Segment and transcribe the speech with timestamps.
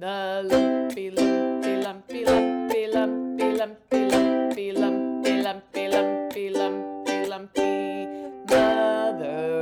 [0.00, 8.06] The lumpy, lumpy, lumpy, lumpy, lumpy, lumpy, lumpy, lumpy, lumpy, lumpy, lumpy, lumpy
[8.48, 9.60] mother.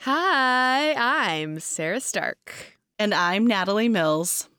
[0.00, 2.76] Hi, I'm Sarah Stark.
[2.98, 4.50] And I'm Natalie Mills.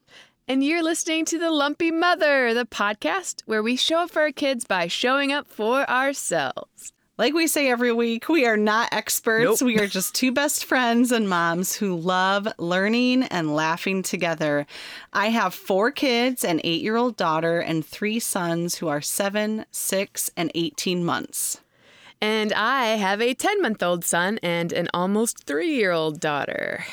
[0.48, 4.32] And you're listening to The Lumpy Mother, the podcast where we show up for our
[4.32, 6.95] kids by showing up for ourselves.
[7.18, 9.61] Like we say every week, we are not experts.
[9.61, 9.66] Nope.
[9.66, 14.67] We are just two best friends and moms who love learning and laughing together.
[15.13, 19.66] I have four kids an eight year old daughter and three sons who are seven,
[19.71, 21.62] six, and 18 months.
[22.20, 26.84] And I have a 10 month old son and an almost three year old daughter.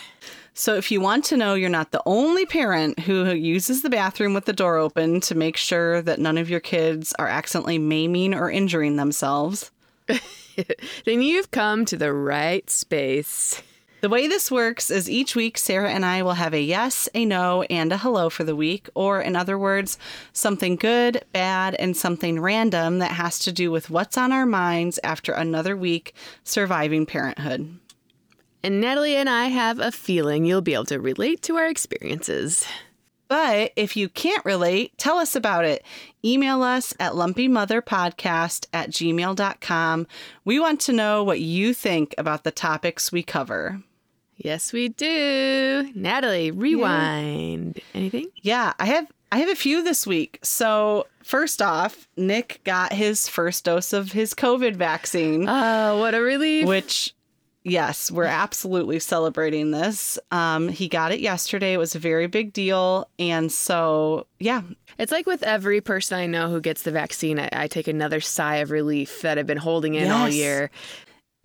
[0.54, 4.34] So, if you want to know you're not the only parent who uses the bathroom
[4.34, 8.34] with the door open to make sure that none of your kids are accidentally maiming
[8.34, 9.72] or injuring themselves,
[11.04, 13.62] then you've come to the right space.
[14.02, 17.24] The way this works is each week, Sarah and I will have a yes, a
[17.24, 19.96] no, and a hello for the week, or in other words,
[20.32, 24.98] something good, bad, and something random that has to do with what's on our minds
[25.04, 27.78] after another week surviving parenthood.
[28.64, 32.66] And Natalie and I have a feeling you'll be able to relate to our experiences.
[33.28, 35.84] But if you can't relate, tell us about it.
[36.24, 40.06] Email us at lumpymotherpodcast at gmail.com.
[40.44, 43.80] We want to know what you think about the topics we cover.
[44.36, 45.90] Yes, we do.
[45.94, 47.80] Natalie, rewind.
[47.94, 48.28] Anything?
[48.36, 50.38] Yeah, I have I have a few this week.
[50.42, 56.20] So first off, Nick got his first dose of his COVID vaccine, Oh, what a
[56.20, 56.66] relief.
[56.66, 57.14] which
[57.64, 60.18] yes, we're absolutely celebrating this.
[60.30, 61.72] Um, he got it yesterday.
[61.72, 64.62] It was a very big deal, and so yeah,
[64.98, 68.20] It's like with every person I know who gets the vaccine, I, I take another
[68.20, 70.70] sigh of relief that I've been holding in all year.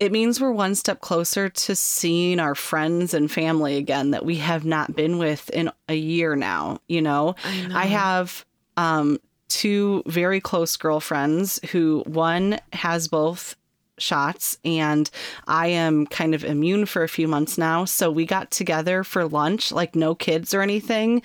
[0.00, 4.36] it means we're one step closer to seeing our friends and family again that we
[4.36, 6.78] have not been with in a year now.
[6.88, 7.76] You know, I know.
[7.76, 8.44] I have
[8.76, 9.18] um,
[9.48, 13.56] two very close girlfriends who one has both
[14.00, 15.10] shots and
[15.46, 17.84] I am kind of immune for a few months now.
[17.84, 21.22] So we got together for lunch, like no kids or anything.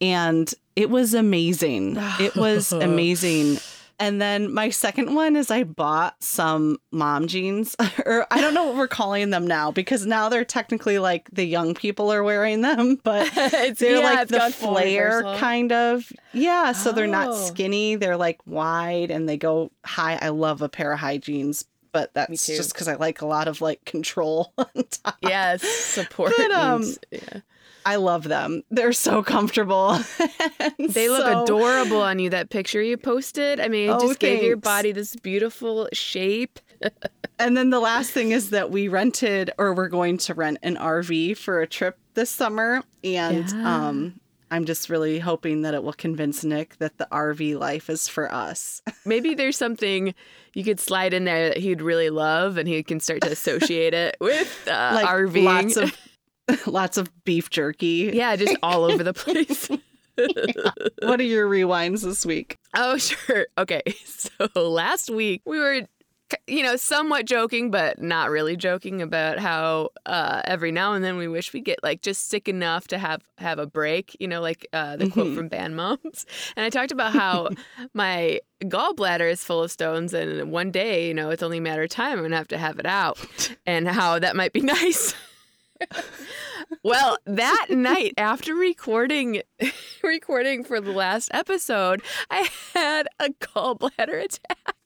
[0.00, 1.96] And it was amazing.
[2.20, 3.58] It was amazing.
[3.98, 8.64] And then my second one is I bought some mom jeans, or I don't know
[8.64, 12.62] what we're calling them now because now they're technically like the young people are wearing
[12.62, 16.10] them, but It's- they're yeah, like the flare kind of.
[16.32, 17.34] Yeah, so they're not Oh.
[17.46, 17.94] skinny.
[17.94, 20.18] They're like wide and they go high.
[20.20, 23.48] I love a pair of high jeans, but that's just because I like a lot
[23.48, 25.16] of like control on top.
[25.22, 26.32] Yes, support.
[26.36, 27.40] But, um, means- yeah.
[27.84, 28.62] I love them.
[28.70, 29.98] They're so comfortable.
[30.78, 32.30] They look so- adorable on you.
[32.30, 33.58] That picture you posted.
[33.60, 36.58] I mean, it Oh, just gave your body this beautiful shape.
[37.38, 40.76] And then the last thing is that we rented or we're going to rent an
[40.76, 42.82] RV for a trip this summer.
[43.02, 43.88] And Yeah.
[43.88, 44.20] um,
[44.52, 48.30] I'm just really hoping that it will convince Nick that the RV life is for
[48.30, 48.82] us.
[49.06, 50.14] Maybe there's something
[50.52, 53.94] you could slide in there that he'd really love, and he can start to associate
[53.94, 55.44] it with uh, like RVing.
[55.44, 55.96] lots of
[56.66, 58.10] lots of beef jerky.
[58.12, 59.70] yeah, just all over the place.
[61.00, 62.58] What are your rewinds this week?
[62.76, 63.46] Oh, sure.
[63.56, 63.82] Okay.
[64.04, 65.80] So last week we were,
[66.46, 71.16] you know, somewhat joking, but not really joking about how uh, every now and then
[71.16, 74.16] we wish we get like just sick enough to have have a break.
[74.20, 75.34] You know, like uh, the quote Mhm.
[75.36, 76.26] from Bad Moms.
[76.56, 77.48] And I talked about how
[77.94, 81.82] my gallbladder is full of stones, and one day, you know, it's only a matter
[81.82, 82.18] of time.
[82.18, 83.18] I'm gonna have to have it out,
[83.66, 85.14] and how that might be nice.
[86.84, 89.42] Well, that night after recording
[90.02, 94.76] recording for the last episode, I had a gallbladder attack.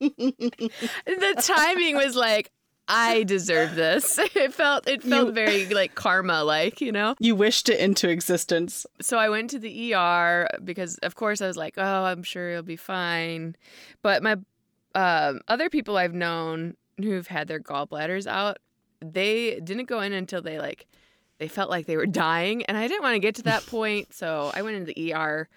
[0.00, 2.50] The timing was like
[2.88, 4.18] I deserve this.
[4.34, 7.14] It felt it felt You- very like karma like, you know.
[7.20, 8.84] you wished it into existence.
[9.00, 12.50] So I went to the ER because of course I was like, "Oh, I'm sure
[12.50, 13.54] it'll be fine."
[14.02, 14.36] But my
[14.94, 18.58] um, other people I've known who've had their gallbladders out,
[19.00, 20.86] they didn't go in until they like
[21.38, 24.12] they felt like they were dying, and I didn't want to get to that point,
[24.12, 25.48] so I went into the ER.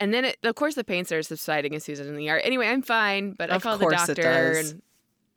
[0.00, 2.16] And then, it, of course, the pain started subsiding as soon as I was in
[2.16, 2.40] the yard.
[2.42, 4.82] Anyway, I'm fine, but I Of called the doctor and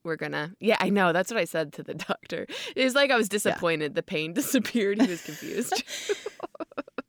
[0.04, 0.54] we're gonna.
[0.60, 1.14] Yeah, I know.
[1.14, 2.48] That's what I said to the doctor.
[2.76, 3.96] It was like I was disappointed.
[3.96, 5.02] The pain disappeared.
[5.02, 5.84] He was confused.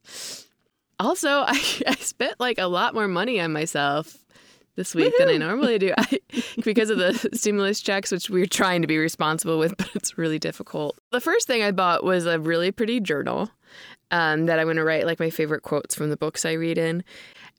[0.99, 4.19] also, I, I spent like a lot more money on myself
[4.77, 6.19] this week than I normally do I,
[6.65, 10.41] because of the stimulus checks, which we're trying to be responsible with, but it's really
[10.41, 10.99] difficult.
[11.13, 13.51] The first thing I bought was a really pretty journal
[14.11, 16.79] um, that I'm going to write like my favorite quotes from the books I read
[16.79, 17.05] in.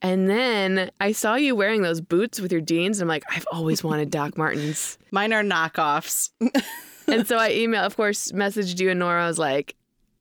[0.05, 2.99] And then I saw you wearing those boots with your jeans.
[2.99, 4.99] And I'm like, I've always wanted Doc Martens.
[5.09, 6.29] Mine are knockoffs.
[7.07, 9.23] and so I emailed, of course, messaged you and Nora.
[9.23, 9.75] I was like,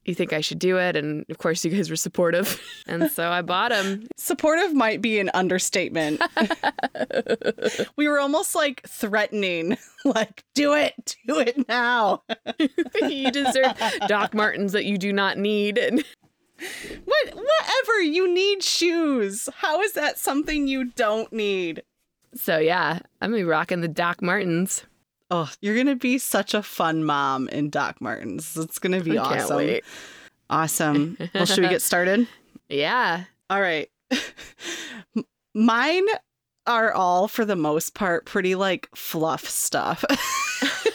[0.06, 0.96] you think I should do it?
[0.96, 2.58] And of course, you guys were supportive.
[2.86, 4.06] And so I bought them.
[4.18, 6.22] Supportive might be an understatement.
[7.96, 12.22] we were almost like threatening, like, do it, do it now.
[13.02, 13.74] you deserve
[14.06, 16.04] Doc Martens that you do not need.
[17.04, 19.48] What, whatever, you need shoes.
[19.56, 21.82] How is that something you don't need?
[22.34, 24.84] so, yeah, I'm to be rocking the Doc Martens.
[25.30, 28.56] Oh, you're gonna be such a fun mom in Doc Martens.
[28.56, 29.56] It's gonna be I awesome.
[29.56, 29.84] wait.
[30.50, 31.16] Awesome.
[31.34, 32.28] Well, should we get started?
[32.68, 33.24] Yeah.
[33.50, 33.90] All right.
[35.54, 36.06] Mine
[36.66, 40.04] are all, for the most part, pretty like fluff stuff.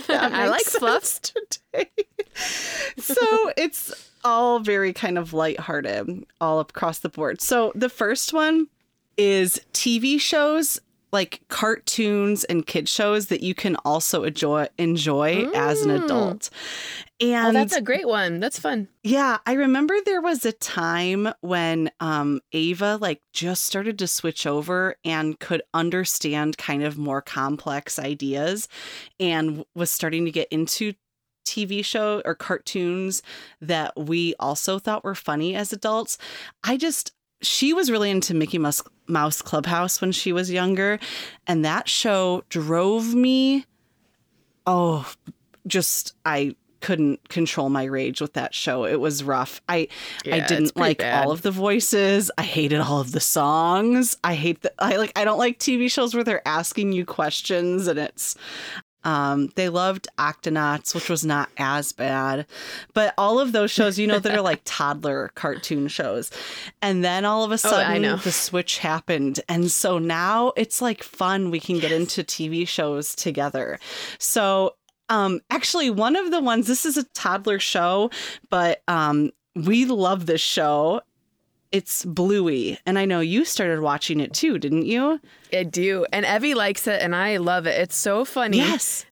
[0.10, 1.22] I like fluff.
[1.22, 1.90] Today.
[2.98, 7.42] so it's all very kind of lighthearted all across the board.
[7.42, 8.68] So the first one
[9.18, 10.80] is TV shows
[11.12, 16.04] like cartoons and kid shows that you can also enjoy enjoy as an Mm.
[16.06, 16.50] adult.
[17.21, 18.39] Oh, And that's a great one.
[18.39, 18.88] That's fun.
[19.04, 24.45] yeah, I remember there was a time when um Ava like just started to switch
[24.45, 28.68] over and could understand kind of more complex ideas
[29.19, 30.94] and was starting to get into
[31.50, 33.22] TV show or cartoons
[33.62, 36.18] that we also thought were funny as adults.
[36.63, 41.00] I just she was really into Mickey Mouse, Mouse Clubhouse when she was younger
[41.48, 43.66] and that show drove me
[44.68, 45.10] oh
[45.66, 48.86] just I couldn't control my rage with that show.
[48.86, 49.62] It was rough.
[49.68, 49.88] I
[50.24, 51.25] Yeah, I didn't like bad.
[51.25, 52.31] all of the voices.
[52.38, 54.18] I hated all of the songs.
[54.24, 57.88] I hate the I like I don't like TV shows where they're asking you questions
[57.88, 58.36] and it's
[59.04, 62.46] um they loved Octonauts, which was not as bad.
[62.94, 66.31] But all of those shows, you know, that are like toddler cartoon shows.
[66.81, 67.57] And then all of a Oh, I
[67.96, 68.16] sudden know.
[68.18, 69.40] the switch happened.
[69.48, 71.50] And so now it's like fun.
[71.51, 73.80] We can get into TV shows together.
[74.18, 74.75] So
[75.10, 78.10] um actually one of the ones this is a toddler show,
[78.50, 81.02] but um we love this show.
[81.71, 85.19] It's Bluey, and I know you started watching it too, didn't you?
[85.54, 86.06] I do.
[86.12, 87.80] And Evie likes it, and I love it.
[87.80, 88.57] It's so funny.
[88.57, 89.06] Yes.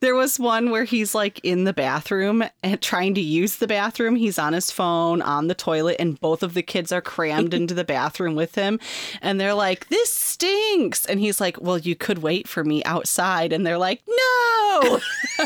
[0.00, 4.16] There was one where he's like in the bathroom and trying to use the bathroom.
[4.16, 7.74] He's on his phone on the toilet, and both of the kids are crammed into
[7.74, 8.80] the bathroom with him.
[9.20, 11.04] And they're like, This stinks.
[11.06, 13.52] And he's like, Well, you could wait for me outside.
[13.52, 15.00] And they're like, No.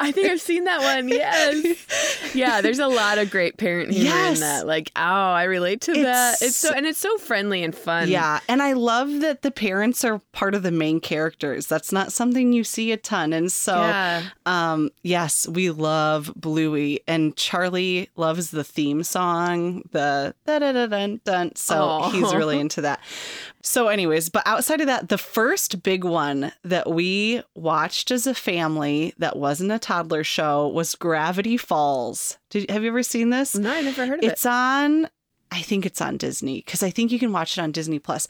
[0.00, 1.08] I think I've seen that one.
[1.08, 2.34] Yes.
[2.34, 4.36] yeah, there's a lot of great parent humor Yes.
[4.36, 4.66] in that.
[4.66, 6.42] Like, oh, I relate to that.
[6.42, 8.08] It's so and it's so friendly and fun.
[8.08, 11.66] Yeah, and I love that the parents are part of the main characters.
[11.66, 13.32] That's not something you see a ton.
[13.32, 14.22] And so Yeah.
[14.46, 20.86] um yes, we love Bluey and Charlie loves the theme song, the da da da
[20.86, 21.54] dun dun.
[21.56, 22.10] So Aw.
[22.10, 23.00] he's really into that.
[23.62, 28.34] So anyways, but outside of that, the first big one that we watched as a
[28.34, 32.38] family that wasn't a toddler show was Gravity Falls.
[32.50, 33.56] Did have you ever seen this?
[33.56, 34.32] No, I never heard of it.
[34.32, 35.08] It's on
[35.50, 38.26] I think it's on Disney because I think you can watch it on Disney Plus.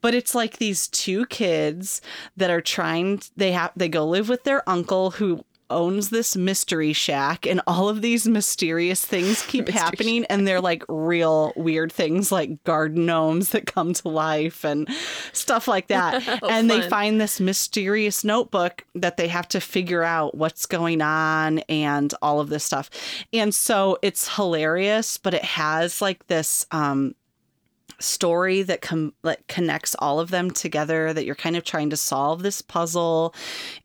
[0.00, 2.00] But it's like these two kids
[2.36, 6.92] that are trying they have they go live with their uncle who owns this mystery
[6.92, 11.92] shack and all of these mysterious things keep Mystery happening and they're like real weird
[11.92, 14.88] things like garden gnomes that come to life and
[15.32, 16.22] stuff like that.
[16.42, 21.00] Oh, and they find this mysterious notebook that they have to figure out what's going
[21.00, 22.90] on and all of this stuff.
[23.32, 27.14] And so it's hilarious, but it has like this um
[28.04, 31.96] story that com- like connects all of them together that you're kind of trying to
[31.96, 33.34] solve this puzzle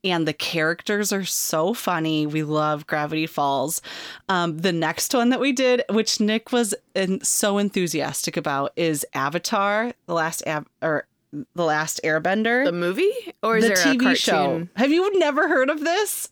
[0.04, 3.82] and the characters are so funny we love gravity falls
[4.30, 9.06] um, the next one that we did which nick was in, so enthusiastic about is
[9.14, 11.06] avatar the last ab- or
[11.54, 13.12] the last airbender The movie
[13.44, 14.68] or is the there TV show.
[14.76, 16.28] Have you never heard of this?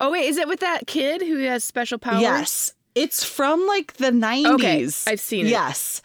[0.00, 2.22] Oh wait, is it with that kid who has special powers?
[2.22, 2.72] Yes.
[2.94, 5.06] It's from like the 90s.
[5.06, 5.50] I've seen it.
[5.50, 6.00] Yes.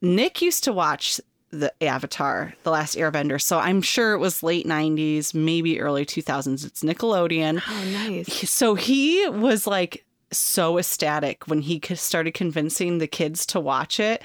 [0.00, 3.40] Nick used to watch the Avatar, The Last Airbender.
[3.40, 6.66] So I'm sure it was late 90s, maybe early 2000s.
[6.66, 7.62] It's Nickelodeon.
[7.66, 8.50] Oh, nice.
[8.50, 14.22] So he was like so ecstatic when he started convincing the kids to watch it.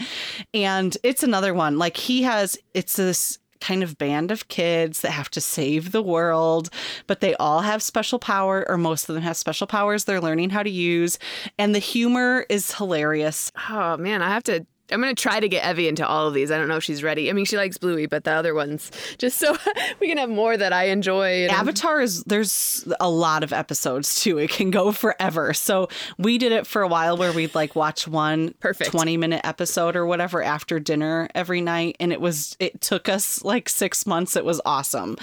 [0.54, 1.78] And it's another one.
[1.78, 6.02] Like he has, it's this kind of band of kids that have to save the
[6.02, 6.72] world,
[7.06, 10.50] but they all have special power, or most of them have special powers they're learning
[10.50, 11.20] how to use.
[11.60, 13.52] And the humor is hilarious.
[13.70, 16.52] Oh man, I have to I'm gonna try to get Evie into all of these.
[16.52, 17.30] I don't know if she's ready.
[17.30, 19.56] I mean, she likes Bluey, but the other ones, just so
[20.00, 21.44] we can have more that I enjoy.
[21.44, 24.38] and- Avatar is there's a lot of episodes too.
[24.38, 25.54] It can go forever.
[25.54, 28.92] So we did it for a while where we'd like watch one Perfect.
[28.92, 33.44] 20 minute episode or whatever after dinner every night and it was it took us
[33.44, 34.36] like 6 months.
[34.36, 35.18] It was awesome.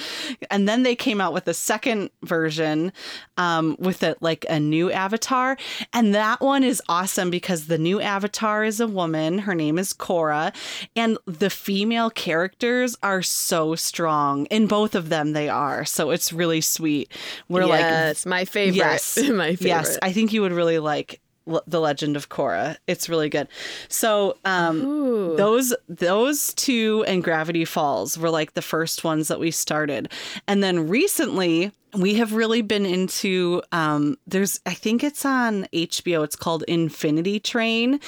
[0.51, 2.93] And then they came out with a second version
[3.37, 5.57] um with a like a new avatar
[5.93, 9.39] and that one is awesome because the new avatar is a woman.
[9.41, 10.53] Her name is Cora
[10.97, 14.47] and the female characters are so strong.
[14.47, 15.85] In both of them they are.
[15.85, 17.13] So it's really sweet.
[17.49, 18.77] We're like yes, my favorite.
[18.77, 19.17] Yes.
[19.31, 19.69] my favorite.
[19.69, 21.21] Yes, I think you would really like
[21.67, 22.77] The Legend of Korra.
[22.87, 23.49] It's really good.
[23.89, 29.51] So, um those those two and Gravity Falls were like the first ones that we
[29.51, 30.11] started.
[30.47, 36.25] And then recently we have really been into um there's I think it's on HBO
[36.25, 38.01] it's called Infinity Train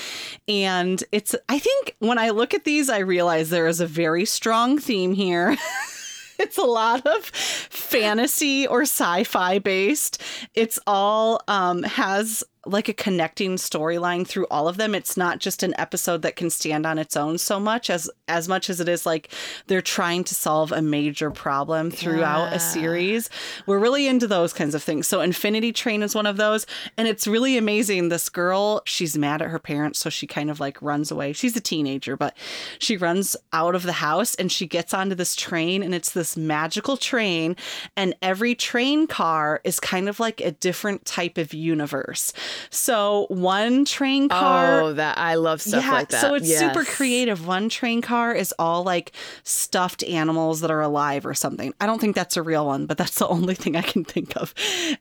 [0.47, 4.25] and it's I think when I look at these I realize there is a very
[4.25, 5.57] strong theme here.
[6.39, 10.23] it's a lot of fantasy or sci-fi based.
[10.55, 14.95] It's all um has like a connecting storyline through all of them.
[14.95, 18.49] It's not just an episode that can stand on its own so much as as
[18.49, 19.33] much as it is like
[19.67, 22.55] they're trying to solve a major problem throughout Yeah.
[22.57, 23.31] a series.
[23.67, 25.09] We're really into those kinds of things.
[25.09, 26.67] So Infinity Train is one of those
[26.99, 28.09] and it's really amazing.
[28.11, 31.33] This girl, she's mad at her parents so she kind of like runs away.
[31.33, 32.37] She's a teenager, but
[32.79, 36.37] she runs out of the house and she gets onto this train and it's this
[36.37, 37.57] magical train
[37.97, 42.33] and every train car is kind of like a different type of universe.
[42.71, 46.21] So one train car oh, that I love stuff yeah, like that.
[46.21, 47.47] so it's super creative.
[47.47, 51.75] One train car is all like stuffed animals that are alive or something.
[51.81, 54.37] I don't think that's a real one, but that's the only thing I can think
[54.37, 54.55] of.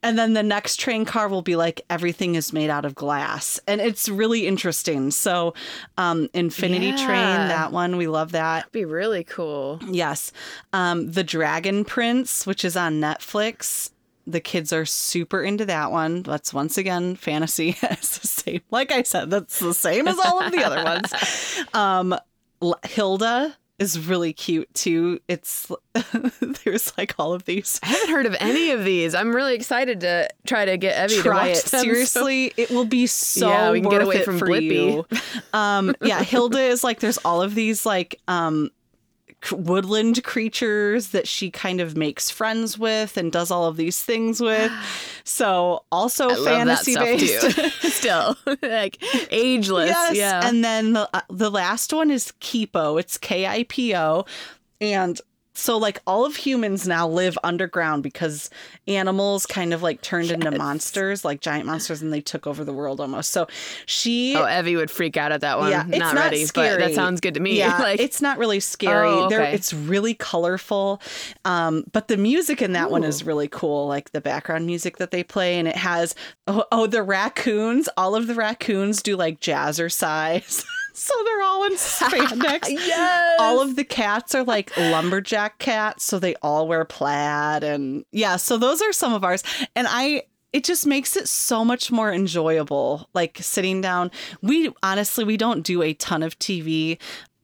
[0.04, 3.60] And then the next train car will be like everything is made out of glass,
[3.68, 5.12] and it's really interesting.
[5.12, 5.54] So,
[5.98, 8.72] um, Infinity Train, that one we love that.
[8.72, 9.80] Be really cool.
[9.88, 10.32] Yes.
[10.74, 13.92] Um, the Dragon Prince, which is on Netflix.
[14.30, 16.22] The kids are super into that one.
[16.24, 17.76] That's once again fantasy.
[17.82, 18.62] it's the same.
[18.70, 21.14] Like I said, that's the same as all of the other ones.
[21.74, 22.16] Um,
[22.84, 25.20] Hilda is really cute too.
[25.28, 25.72] It's
[26.64, 27.80] there's like all of these.
[27.84, 29.16] I haven't heard of any of these.
[29.16, 32.54] I'm really excited to try to get Evie to Try watch it them, so- seriously.
[32.58, 35.06] It will be so Yeah, we can get away from Blippi.
[35.54, 38.70] Um, yeah, Hilda is like there's all of these like um
[39.52, 44.42] woodland creatures that she kind of makes friends with and does all of these things
[44.42, 44.72] with.
[45.26, 47.52] So also I fantasy based.
[47.94, 48.98] Still, like
[49.32, 49.90] ageless.
[49.92, 50.16] Yes.
[50.16, 50.42] Yeah.
[50.44, 53.00] And then the uh, the last one is Kipo.
[53.00, 54.26] It's K I P O,
[54.82, 55.22] and
[55.60, 58.50] so like all of humans now live underground because
[58.88, 62.74] animals kind of like turned into monsters, like giant monsters, and they took over the
[62.74, 63.32] world almost.
[63.32, 63.48] So
[63.86, 64.36] she.
[64.36, 65.72] oh, Evie would freak out at that one.
[65.72, 66.82] Yeah, it's not, not ready, but scary.
[66.82, 67.58] that sounds good to me.
[67.58, 69.08] Yeah, like it's not really scary.
[69.08, 69.54] Oh, okay.
[69.54, 71.02] it's really colorful,
[71.46, 73.88] um, but the music in that one is really cool.
[73.88, 76.16] Like the background music that they play, and it has
[76.48, 77.90] oh, oh the raccoons.
[77.98, 80.66] All of the raccoons do like jazzercise,
[81.00, 82.70] so they're all in spandex.
[82.70, 83.36] yes.
[83.40, 88.36] All of the cats are like lumberjack cats, so they all wear plaid and yeah,
[88.36, 89.44] so those are some of ours.
[89.76, 94.12] And I it just makes it so much more enjoyable like sitting down.
[94.42, 96.98] We honestly we don't do a ton of TV,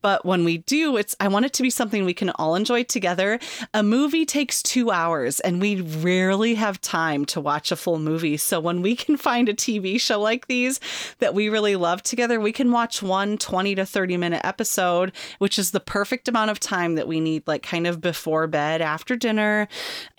[0.06, 2.84] but when we do, it's I want it to be something we can all enjoy
[2.84, 3.40] together.
[3.74, 8.38] A movie takes 2 hours and we rarely have time to watch a full movie.
[8.38, 10.80] So when we can find a TV show like these
[11.18, 15.58] that we really love together, we can watch one 20 to 30 minute episode, which
[15.58, 19.16] is the perfect amount of time that we need like kind of before bed, after
[19.16, 19.68] dinner,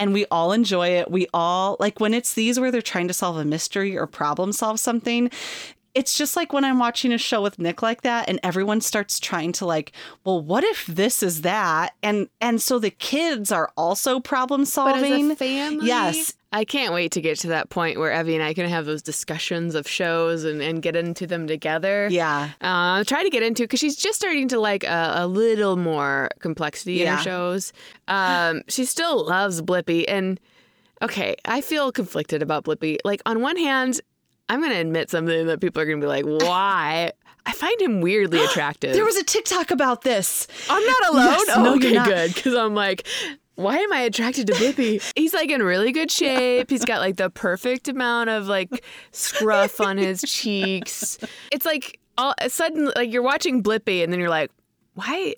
[0.00, 1.12] and we all enjoy it.
[1.12, 4.50] We all like when it's these where they're trying to solve a mystery or problem
[4.50, 5.30] solve something,
[5.96, 9.18] it's just like when I'm watching a show with Nick like that and everyone starts
[9.18, 9.92] trying to like,
[10.24, 11.94] well, what if this is that?
[12.02, 15.24] And and so the kids are also problem but solving.
[15.24, 16.34] as a family, Yes.
[16.52, 19.02] I can't wait to get to that point where Evie and I can have those
[19.02, 22.08] discussions of shows and, and get into them together.
[22.10, 22.50] yeah.
[22.60, 26.30] Uh, try to get into because she's just starting to like a, a little more
[26.40, 27.72] complexity in her shows.
[28.08, 30.38] Um, she still loves Blippi, and
[31.02, 32.98] okay, I feel conflicted about Blippi.
[33.04, 34.00] Like on one hand,
[34.48, 37.12] I'm gonna admit something that people are gonna be like, "Why?"
[37.44, 38.92] I find him weirdly attractive.
[38.94, 40.46] There was a TikTok about this.
[40.68, 41.24] I'm not alone.
[41.26, 42.08] Yes, oh, no, you're okay, not.
[42.08, 42.34] good.
[42.34, 43.06] Because I'm like,
[43.56, 45.02] why am I attracted to Blippi?
[45.16, 46.70] He's like in really good shape.
[46.70, 51.18] He's got like the perfect amount of like scruff on his cheeks.
[51.50, 54.50] It's like all suddenly like you're watching Blippi and then you're like,
[54.94, 55.34] why?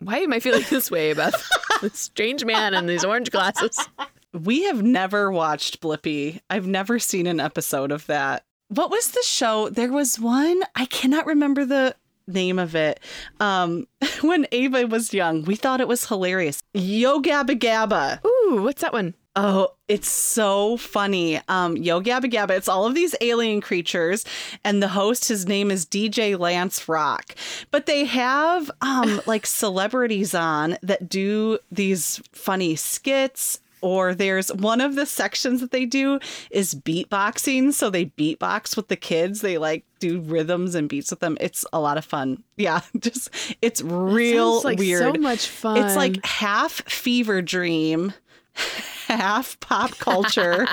[0.00, 1.34] Why am I feeling this way about
[1.82, 3.88] this strange man in these orange glasses?
[4.34, 6.38] We have never watched Blippi.
[6.50, 8.44] I've never seen an episode of that.
[8.68, 9.70] What was the show?
[9.70, 11.96] There was one, I cannot remember the
[12.26, 13.00] name of it.
[13.40, 13.88] Um,
[14.20, 16.62] when Ava was young, we thought it was hilarious.
[16.74, 18.24] Yo Gabba Gabba.
[18.26, 19.14] Ooh, what's that one?
[19.36, 21.40] Oh, it's so funny.
[21.48, 22.50] Um, Yo Gabba Gabba.
[22.50, 24.24] It's all of these alien creatures,
[24.64, 27.36] and the host, his name is DJ Lance Rock.
[27.70, 33.60] But they have um like celebrities on that do these funny skits.
[33.80, 36.18] Or there's one of the sections that they do
[36.50, 37.72] is beatboxing.
[37.72, 39.40] So they beatbox with the kids.
[39.40, 41.36] They like do rhythms and beats with them.
[41.40, 42.42] It's a lot of fun.
[42.56, 43.30] Yeah, just
[43.62, 45.14] it's real Sounds like weird.
[45.14, 45.78] So much fun.
[45.78, 48.12] It's like half fever dream,
[49.06, 50.66] half pop culture.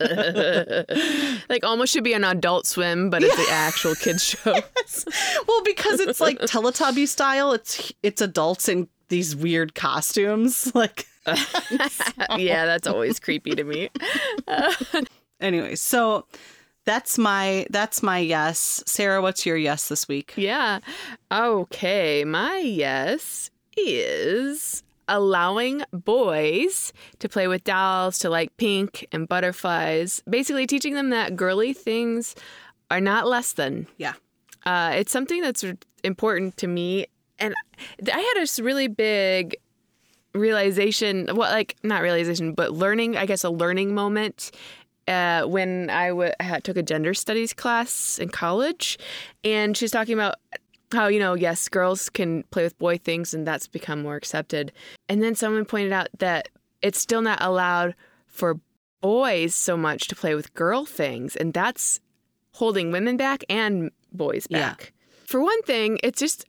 [1.48, 4.52] like almost should be an adult swim, but it's the actual kids show.
[5.46, 7.52] well, because it's like Teletubby style.
[7.52, 10.72] It's it's adults in these weird costumes.
[10.74, 11.06] Like
[12.36, 13.90] yeah, that's always creepy to me.
[15.40, 16.26] anyway, so
[16.84, 18.82] that's my that's my yes.
[18.86, 20.34] Sarah, what's your yes this week?
[20.36, 20.80] Yeah.
[21.30, 30.22] Okay, my yes is allowing boys to play with dolls, to like pink and butterflies,
[30.28, 32.34] basically teaching them that girly things
[32.90, 33.86] are not less than.
[33.96, 34.14] Yeah.
[34.64, 35.64] Uh, it's something that's
[36.04, 37.06] important to me.
[37.38, 37.54] And
[38.12, 39.56] I had this really big
[40.34, 44.50] realization, well, like not realization, but learning, I guess a learning moment
[45.08, 48.98] uh, when I w- took a gender studies class in college.
[49.44, 50.36] And she's talking about
[50.92, 54.72] how, you know, yes, girls can play with boy things and that's become more accepted.
[55.08, 56.48] And then someone pointed out that
[56.82, 57.94] it's still not allowed
[58.26, 58.60] for
[59.00, 61.36] boys so much to play with girl things.
[61.36, 62.00] And that's
[62.52, 64.92] holding women back and boys back.
[64.94, 65.26] Yeah.
[65.26, 66.44] For one thing, it's just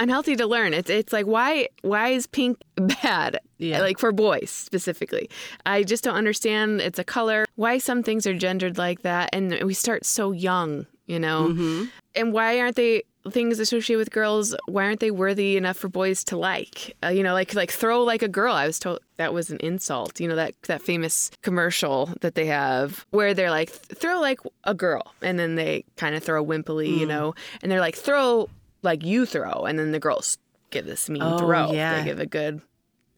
[0.00, 0.74] unhealthy to learn.
[0.74, 3.38] It's it's like why why is pink bad?
[3.58, 3.80] Yeah.
[3.80, 5.30] Like for boys specifically.
[5.66, 7.44] I just don't understand it's a color.
[7.56, 11.48] Why some things are gendered like that and we start so young, you know?
[11.48, 11.84] Mm-hmm.
[12.14, 16.24] And why aren't they things associated with girls why aren't they worthy enough for boys
[16.24, 19.34] to like uh, you know like like throw like a girl i was told that
[19.34, 23.68] was an insult you know that that famous commercial that they have where they're like
[23.68, 26.96] throw like a girl and then they kind of throw wimpily mm.
[26.96, 28.48] you know and they're like throw
[28.82, 30.38] like you throw, and then the girls
[30.70, 31.72] give this mean oh, throw.
[31.72, 31.98] Yeah.
[31.98, 32.60] They give a good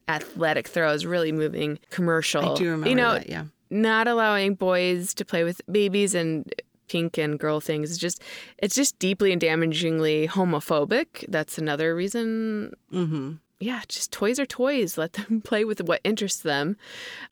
[0.07, 0.91] athletic throw.
[0.91, 2.51] Is really moving commercial.
[2.51, 3.29] I do remember you know, that.
[3.29, 3.45] Yeah.
[3.69, 6.53] Not allowing boys to play with babies and
[6.87, 8.21] pink and girl things is just
[8.59, 11.25] it's just deeply and damagingly homophobic.
[11.27, 12.73] That's another reason.
[12.91, 13.33] Mm-hmm.
[13.59, 14.97] Yeah, just toys are toys.
[14.97, 16.77] Let them play with what interests them.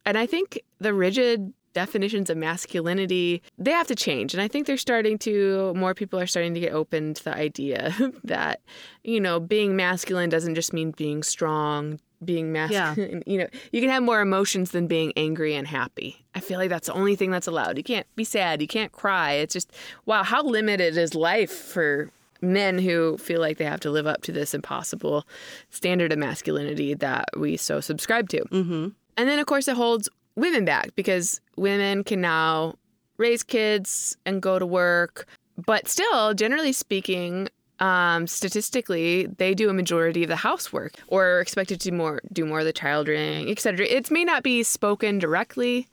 [0.05, 4.33] And I think the rigid definitions of masculinity they have to change.
[4.33, 7.35] And i think they're starting to more people are starting to get open to the
[7.35, 8.61] idea that
[9.03, 13.31] you know being masculine doesn't just mean being strong being masculine yeah.
[13.31, 16.23] you know you can have more emotions than being angry and happy.
[16.35, 17.77] I feel like that's the only thing that's allowed.
[17.77, 18.61] You can't be sad.
[18.61, 19.33] You can't cry.
[19.33, 19.71] It's just
[20.05, 24.23] wow how limited is life for men who feel like they have to live up
[24.23, 25.27] to this impossible
[25.69, 28.41] standard of masculinity that we so subscribe to?
[28.45, 28.87] Mm-hmm.
[29.17, 32.75] and then of course it holds women back because women can now
[33.17, 35.27] raise kids and go to work.
[35.57, 41.41] But still, generally speaking, um, statistically, they do a majority of the housework or are
[41.41, 43.85] expected to more do more of the child rearing, etc.
[43.85, 45.87] It may not be spoken directly,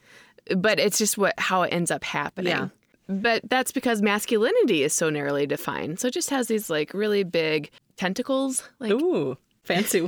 [0.57, 2.53] but it's just what how it ends up happening.
[2.53, 2.69] Yeah.
[3.09, 5.99] But that's because masculinity is so narrowly defined.
[5.99, 8.69] So it just has these like really big tentacles.
[8.79, 9.39] Like Ooh.
[9.69, 10.01] Fancy.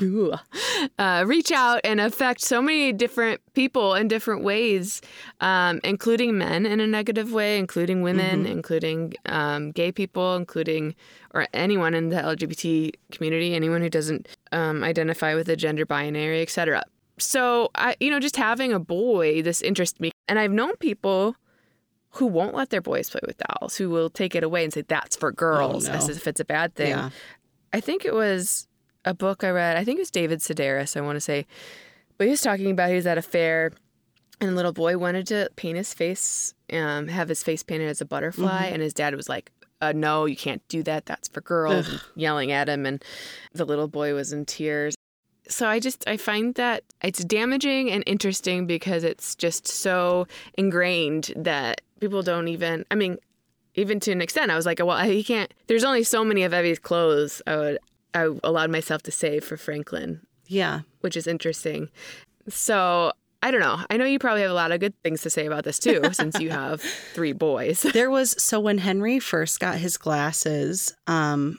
[0.99, 5.03] uh, reach out and affect so many different people in different ways,
[5.41, 8.53] um, including men in a negative way, including women, mm-hmm.
[8.53, 10.95] including um, gay people, including
[11.35, 16.43] or anyone in the LGBT community, anyone who doesn't um, identify with the gender binary,
[16.43, 16.83] etc.
[17.19, 21.37] So I, you know, just having a boy, this interests me, and I've known people
[22.15, 24.83] who won't let their boys play with dolls, who will take it away and say
[24.83, 25.99] that's for girls, oh, no.
[25.99, 26.91] as if it's a bad thing.
[26.91, 27.11] Yeah.
[27.73, 28.67] I think it was
[29.05, 29.77] a book I read.
[29.77, 31.47] I think it was David Sedaris, I want to say.
[32.19, 33.73] But he was talking about he was at a fair
[34.41, 38.01] and a little boy wanted to paint his face, um, have his face painted as
[38.01, 38.65] a butterfly.
[38.65, 38.75] Mm-hmm.
[38.75, 41.07] And his dad was like, uh, no, you can't do that.
[41.07, 42.05] That's for girls.
[42.17, 42.87] yelling at him.
[42.87, 43.03] And
[43.53, 44.95] the little boy was in tears.
[45.49, 51.33] So I just, I find that it's damaging and interesting because it's just so ingrained
[51.37, 53.19] that people don't even, I mean,
[53.75, 55.53] even to an extent, I was like, well, he can't.
[55.67, 57.79] There's only so many of Evie's clothes I would
[58.15, 60.21] I allowed myself to save for Franklin.
[60.47, 60.81] Yeah.
[61.01, 61.89] Which is interesting.
[62.49, 63.79] So I don't know.
[63.89, 66.03] I know you probably have a lot of good things to say about this too,
[66.13, 67.83] since you have three boys.
[67.83, 71.59] There was so when Henry first got his glasses, um,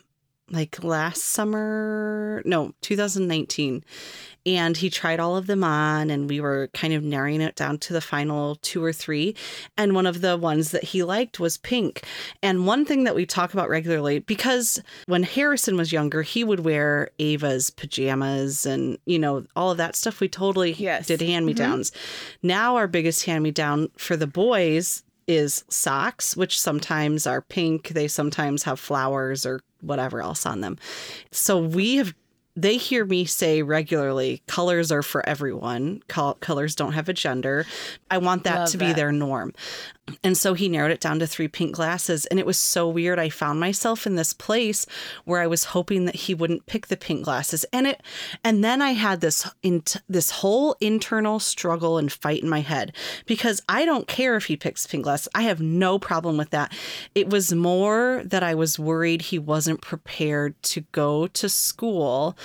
[0.50, 3.82] like last summer, no, 2019.
[4.44, 7.78] And he tried all of them on, and we were kind of narrowing it down
[7.78, 9.36] to the final two or three.
[9.76, 12.02] And one of the ones that he liked was pink.
[12.42, 16.60] And one thing that we talk about regularly, because when Harrison was younger, he would
[16.60, 20.20] wear Ava's pajamas and, you know, all of that stuff.
[20.20, 21.06] We totally Yes.
[21.06, 21.62] did hand me mm-hmm.
[21.62, 21.92] downs.
[22.42, 27.90] Now, our biggest hand me down for the boys is socks, which sometimes are pink.
[27.90, 30.78] They sometimes have flowers or whatever else on them.
[31.30, 32.12] So we have,
[32.54, 36.02] they hear me say regularly, colors are for everyone.
[36.08, 37.64] Col- colors don't have a gender.
[38.10, 38.96] I want that Love to be that.
[38.96, 39.54] their norm.
[40.24, 42.26] And so he narrowed it down to three pink glasses.
[42.26, 43.18] And it was so weird.
[43.18, 44.84] I found myself in this place
[45.24, 47.64] where I was hoping that he wouldn't pick the pink glasses.
[47.72, 48.02] And it,
[48.42, 52.94] and then I had this, in, this whole internal struggle and fight in my head
[53.26, 55.28] because I don't care if he picks pink glasses.
[55.34, 56.72] I have no problem with that.
[57.14, 62.36] It was more that I was worried he wasn't prepared to go to school.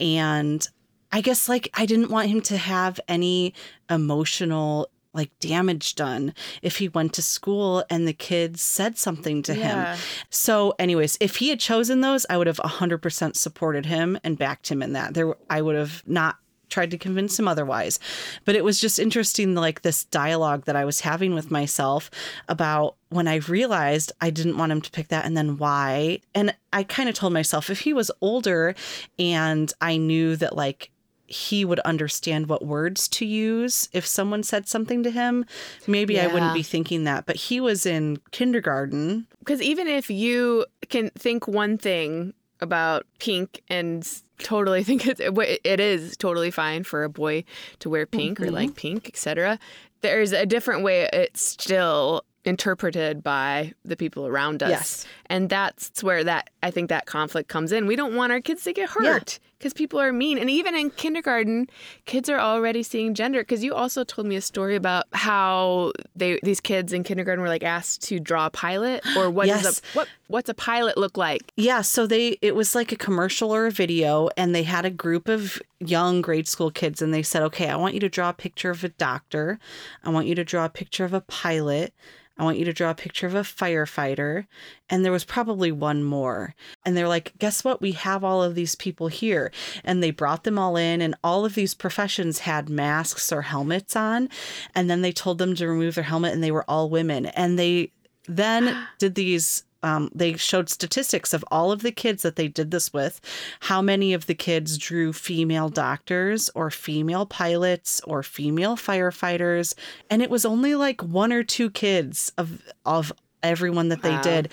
[0.00, 0.66] And
[1.10, 3.54] I guess like I didn't want him to have any
[3.90, 9.54] emotional like damage done if he went to school and the kids said something to
[9.54, 9.92] Yeah.
[9.94, 9.98] him.
[10.30, 14.70] So anyways, if he had chosen those, I would have 100% supported him and backed
[14.70, 15.12] him in that.
[15.12, 16.36] There I would have not
[16.72, 18.00] tried to convince him otherwise.
[18.44, 22.10] But it was just interesting like this dialogue that I was having with myself
[22.48, 26.20] about when I realized I didn't want him to pick that and then why.
[26.34, 28.74] And I kind of told myself if he was older
[29.18, 30.90] and I knew that like
[31.26, 35.46] he would understand what words to use if someone said something to him,
[35.86, 37.26] maybe I wouldn't be thinking that.
[37.26, 39.26] But he was in kindergarten.
[39.38, 44.06] Because even if you can think one thing about pink and
[44.42, 45.20] totally think it,
[45.64, 47.44] it is totally fine for a boy
[47.80, 48.52] to wear pink or Mhm.
[48.52, 49.58] like pink, etc.,
[50.02, 54.70] there's a different way it's still interpreted by the people around us.
[54.70, 55.06] Yes.
[55.32, 57.86] And that's where that I think that conflict comes in.
[57.86, 60.36] We don't want our kids to get hurt because people are mean.
[60.36, 61.68] And even in kindergarten,
[62.04, 63.40] kids are already seeing gender.
[63.40, 67.48] Because you also told me a story about how they these kids in kindergarten were
[67.48, 69.80] like asked to draw a pilot or what does Yes.
[69.80, 71.40] a what what's a pilot look like?
[71.56, 74.90] Yeah, so they it was like a commercial or a video and they had a
[74.90, 78.28] group of young grade school kids and they said, "Okay, I want you to draw
[78.28, 79.58] a picture of a doctor.
[80.04, 81.94] I want you to draw a picture of a pilot.
[82.38, 84.46] I want you to draw a picture of a firefighter."
[84.92, 86.54] And there was probably one more.
[86.84, 87.80] And they're like, "Guess what?
[87.80, 89.50] We have all of these people here."
[89.82, 93.96] And they brought them all in and all of these professions had masks or helmets
[93.96, 94.28] on.
[94.74, 97.26] And then they told them to remove their helmet and they were all women.
[97.26, 97.90] And they
[98.28, 102.70] then did these um, they showed statistics of all of the kids that they did
[102.70, 103.20] this with
[103.58, 109.74] how many of the kids drew female doctors or female pilots or female firefighters
[110.08, 114.22] and it was only like one or two kids of of everyone that they Wow.
[114.22, 114.52] did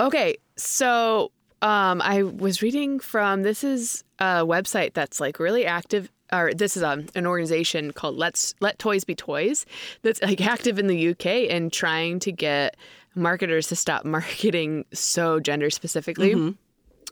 [0.00, 1.30] Okay, so
[1.62, 6.10] um, I was reading from this is a website that's like really active.
[6.32, 9.66] Or this is um, an organization called Let's Let Toys Be Toys
[10.02, 12.76] that's like active in the UK and trying to get
[13.14, 16.34] marketers to stop marketing so gender specifically.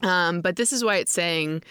[0.03, 1.63] Um, but this is why it's saying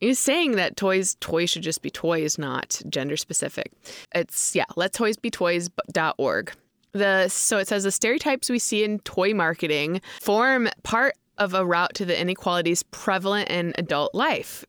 [0.00, 3.72] it's saying that toys toys should just be toys, not gender specific.
[4.14, 6.52] It's yeah, let toys be toys.org.
[6.96, 11.64] The so it says the stereotypes we see in toy marketing form part of a
[11.64, 14.64] route to the inequalities prevalent in adult life.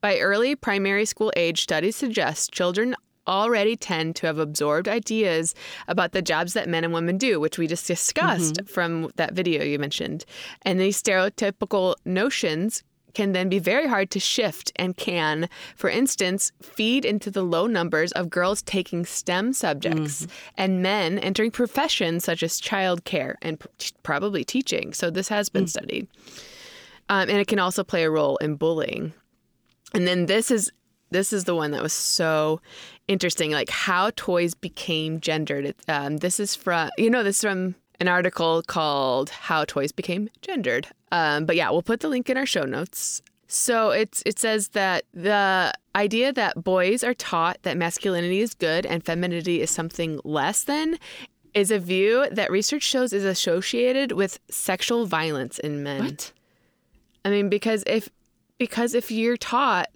[0.00, 2.94] By early primary school age, studies suggest children
[3.26, 5.54] already tend to have absorbed ideas
[5.88, 8.66] about the jobs that men and women do, which we just discussed mm-hmm.
[8.66, 10.24] from that video you mentioned.
[10.62, 12.82] And these stereotypical notions
[13.16, 17.66] can then be very hard to shift and can, for instance, feed into the low
[17.66, 20.26] numbers of girls taking STEM subjects
[20.58, 23.68] and men entering professions such as childcare and p-
[24.02, 24.92] probably teaching.
[24.92, 26.08] So this has been studied.
[27.08, 29.14] Um, and it can also play a role in bullying.
[29.94, 30.70] And then this is
[31.10, 32.60] this is the one that was so
[33.08, 35.74] interesting, like how toys became gendered.
[35.88, 40.28] Um, this is from you know this is from an article called "How Toys Became
[40.42, 43.22] Gendered." Um, but yeah, we'll put the link in our show notes.
[43.48, 48.84] So it's it says that the idea that boys are taught that masculinity is good
[48.84, 50.98] and femininity is something less than
[51.54, 56.04] is a view that research shows is associated with sexual violence in men.
[56.04, 56.32] what
[57.24, 58.08] I mean, because if
[58.58, 59.88] because if you're taught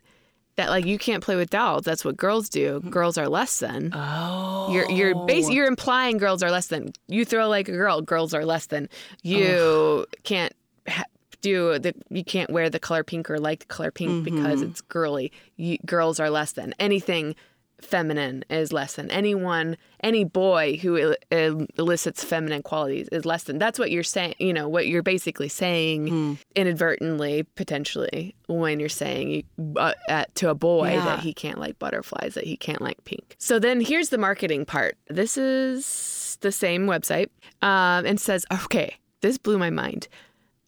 [0.61, 2.81] that like you can't play with dolls, that's what girls do.
[2.81, 2.91] Mm-hmm.
[2.91, 3.91] Girls are less than.
[3.95, 5.25] oh You're you're oh.
[5.25, 6.93] basically you're implying girls are less than.
[7.09, 8.89] You throw like a girl, girls are less than.
[9.23, 10.53] You can't
[10.87, 11.05] ha-
[11.41, 14.71] do the you can't wear the color pink or like the color pink because mm-hmm.
[14.71, 15.33] it's girly.
[15.57, 17.35] You, girls are less than anything
[17.85, 19.77] feminine is less than anyone.
[20.03, 24.35] Any boy who el- el- elicits feminine qualities is less than that's what you're saying
[24.39, 29.45] you know what you're basically saying inadvertently potentially when you're saying
[29.77, 31.05] uh, at, to a boy Yeah.
[31.05, 33.37] that he can't like butterflies that he can't like pink.
[33.39, 34.97] So then here's the marketing part.
[35.09, 37.29] This is the same website
[37.63, 40.09] um, and says okay this blew my mind.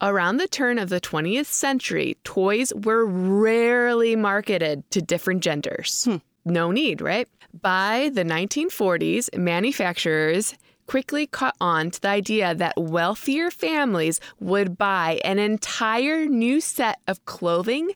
[0.03, 6.09] Around the turn of the 20th century, toys were rarely marketed to different genders.
[6.45, 7.29] No need, right?
[7.61, 10.55] By the 1940s, manufacturers
[10.87, 16.99] quickly caught on to the idea that wealthier families would buy an entire new set
[17.07, 17.93] of clothing,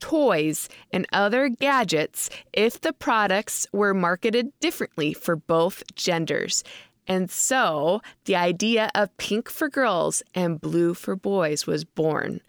[0.00, 6.64] toys, and other gadgets if the products were marketed differently for both genders.
[7.06, 12.40] And so the idea of pink for girls and blue for boys was born.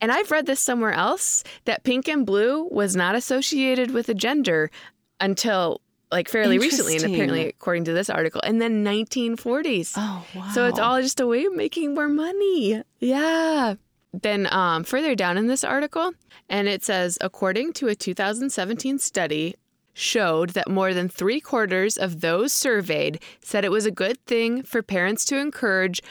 [0.00, 4.14] And I've read this somewhere else that pink and blue was not associated with a
[4.14, 4.70] gender
[5.20, 9.94] until like fairly recently, and apparently, according to this article, in the 1940s.
[9.96, 10.50] Oh, wow.
[10.52, 12.82] So it's all just a way of making more money.
[13.00, 13.74] Yeah.
[14.12, 16.12] Then um, further down in this article,
[16.48, 19.56] and it says, according to a 2017 study,
[19.92, 24.62] showed that more than three quarters of those surveyed said it was a good thing
[24.62, 26.02] for parents to encourage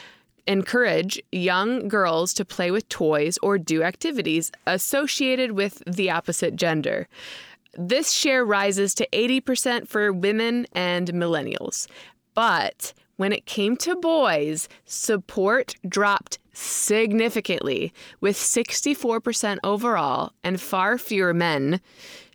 [0.46, 7.08] encourage young girls to play with toys or do activities associated with the opposite gender.
[7.76, 11.86] This share rises to 80% for women and millennials.
[12.34, 21.34] But when it came to boys, support dropped significantly, with 64% overall and far fewer
[21.34, 21.80] men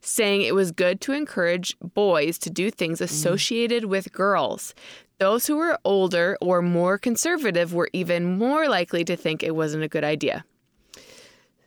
[0.01, 3.05] saying it was good to encourage boys to do things mm-hmm.
[3.05, 4.73] associated with girls.
[5.19, 9.83] Those who were older or more conservative were even more likely to think it wasn't
[9.83, 10.45] a good idea.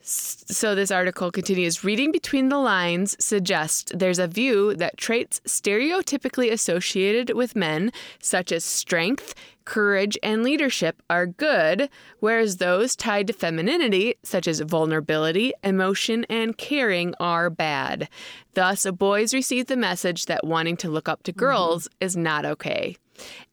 [0.05, 6.51] So this article continues reading between the lines suggests there's a view that traits stereotypically
[6.51, 9.33] associated with men such as strength,
[9.65, 11.89] courage, and leadership are good,
[12.19, 18.09] whereas those tied to femininity such as vulnerability, emotion, and caring are bad.
[18.55, 21.39] Thus, boys receive the message that wanting to look up to mm-hmm.
[21.39, 22.97] girls is not okay.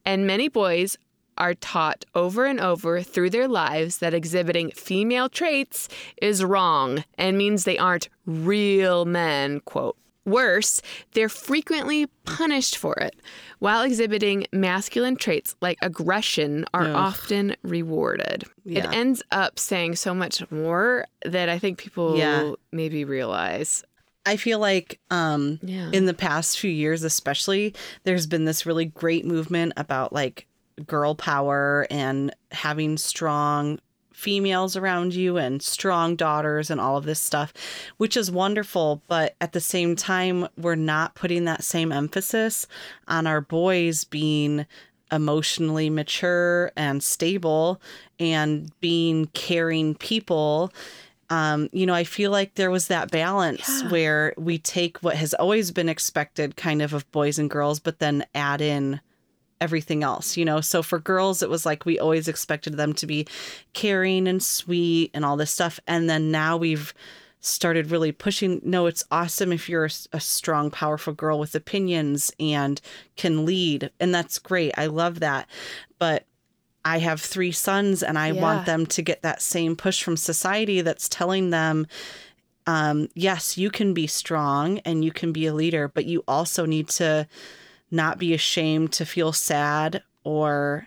[0.04, 0.96] And many boys
[1.38, 5.88] are taught over and over through their lives that exhibiting female traits
[6.20, 9.96] is wrong and means they aren't real men, quote.
[10.26, 10.82] Worse,
[11.14, 13.16] they're frequently punished for it,
[13.58, 16.94] while exhibiting masculine traits like aggression are Ugh.
[16.94, 18.44] often rewarded.
[18.66, 22.52] It ends up saying so much more that I think people Yeah.
[22.70, 23.82] maybe realize.
[24.26, 25.88] I feel like um Yeah.
[25.90, 30.46] in the past few years especially there's been this really great movement about like
[30.86, 33.78] girl power and having strong
[34.12, 37.54] females around you and strong daughters and all of this stuff
[37.96, 42.66] which is wonderful but at the same time we're not putting that same emphasis
[43.08, 44.66] on our boys being
[45.10, 47.80] emotionally mature and stable
[48.18, 50.70] and being caring people
[51.32, 53.88] um, you know, I feel like there was that balance Yeah.
[53.90, 58.00] where we take what has always been expected kind of of boys and girls, but
[58.00, 59.00] then add in
[59.60, 60.60] everything else, you know?
[60.60, 63.26] So for girls, it was like we always expected them to be
[63.72, 65.78] caring and sweet and all this stuff.
[65.86, 66.94] And then now we've
[67.40, 72.80] started really pushing no, it's awesome if you're a strong, powerful girl with opinions and
[73.16, 73.90] can lead.
[73.98, 74.72] And that's great.
[74.76, 75.48] I love that.
[75.98, 76.24] But
[76.84, 78.40] I have three sons and I Yeah.
[78.40, 81.86] want them to get that same push from society that's telling them
[82.66, 86.66] um, yes, you can be strong and you can be a leader, but you also
[86.66, 87.26] need to
[87.90, 90.86] not be ashamed to feel sad or,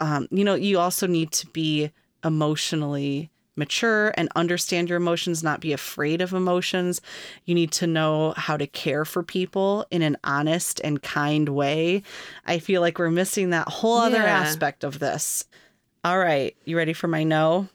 [0.00, 1.90] um, you know, you also need to be
[2.24, 7.02] emotionally mature and understand your emotions, not be afraid of emotions.
[7.44, 12.02] You need to know how to care for people in an honest and kind way.
[12.46, 14.40] I feel like we're missing that whole other Yeah.
[14.40, 15.44] aspect of this.
[16.04, 17.68] All right, you ready for my no?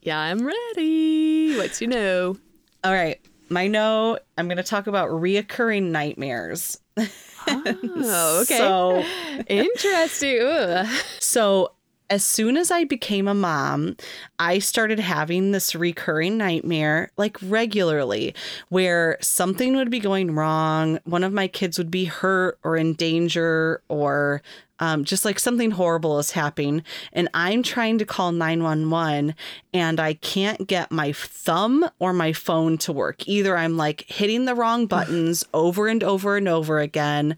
[0.00, 1.56] Yeah, I'm ready.
[1.56, 2.36] What's your no?
[2.84, 6.78] All right, my no, I'm going to talk about reoccurring nightmares.
[7.48, 8.58] Oh, okay.
[8.58, 9.04] So,
[9.46, 10.84] Interesting.
[11.20, 11.70] So
[12.08, 13.96] as soon as I became a mom,
[14.38, 18.34] I started having this recurring nightmare like regularly
[18.68, 20.98] where something would be going wrong.
[21.04, 24.42] One of my kids would be hurt or in danger or
[24.78, 26.82] um, just like something horrible is happening.
[27.12, 29.34] And I'm trying to call 911
[29.72, 33.26] and I can't get my thumb or my phone to work.
[33.28, 37.36] Either I'm like hitting the wrong buttons over and over and over again,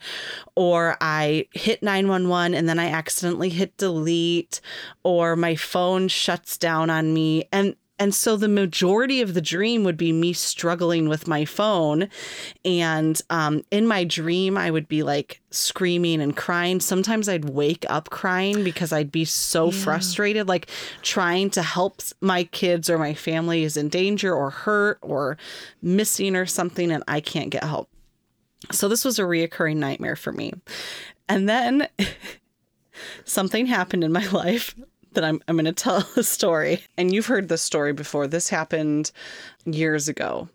[0.55, 4.61] or I hit 911 and then I accidentally hit delete,
[5.03, 7.49] or my phone shuts down on me.
[7.53, 12.09] And And so the majority of the dream would be me struggling with my phone.
[12.65, 16.81] And um, in my dream, I would be like screaming and crying.
[16.81, 19.83] Sometimes I'd wake up crying because I'd be so yeah.
[19.83, 20.69] frustrated, like
[21.03, 25.37] trying to help my kids or my family is in danger or hurt or
[25.83, 27.89] missing or something, and I can't get help.
[28.71, 30.53] So this was a reoccurring nightmare for me.
[31.29, 31.89] And then
[33.25, 34.75] something happened in my life
[35.13, 36.83] that I'm, I'm going to tell a story.
[36.97, 38.27] And you've heard this story before.
[38.27, 39.11] This happened
[39.65, 40.49] years ago.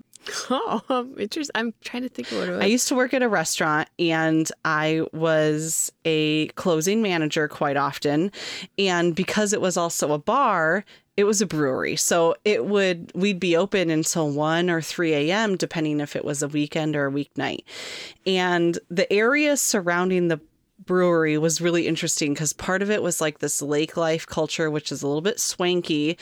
[0.49, 1.51] Oh, interesting.
[1.55, 2.61] I'm trying to think of what it was.
[2.61, 8.31] I used to work at a restaurant and I was a closing manager quite often.
[8.77, 10.85] And because it was also a bar,
[11.15, 11.95] it was a brewery.
[11.95, 16.41] So it would, we'd be open until 1 or 3 a.m., depending if it was
[16.41, 17.63] a weekend or a weeknight.
[18.25, 20.39] And the area surrounding the
[20.85, 24.91] brewery was really interesting because part of it was like this lake life culture, which
[24.91, 26.17] is a little bit swanky,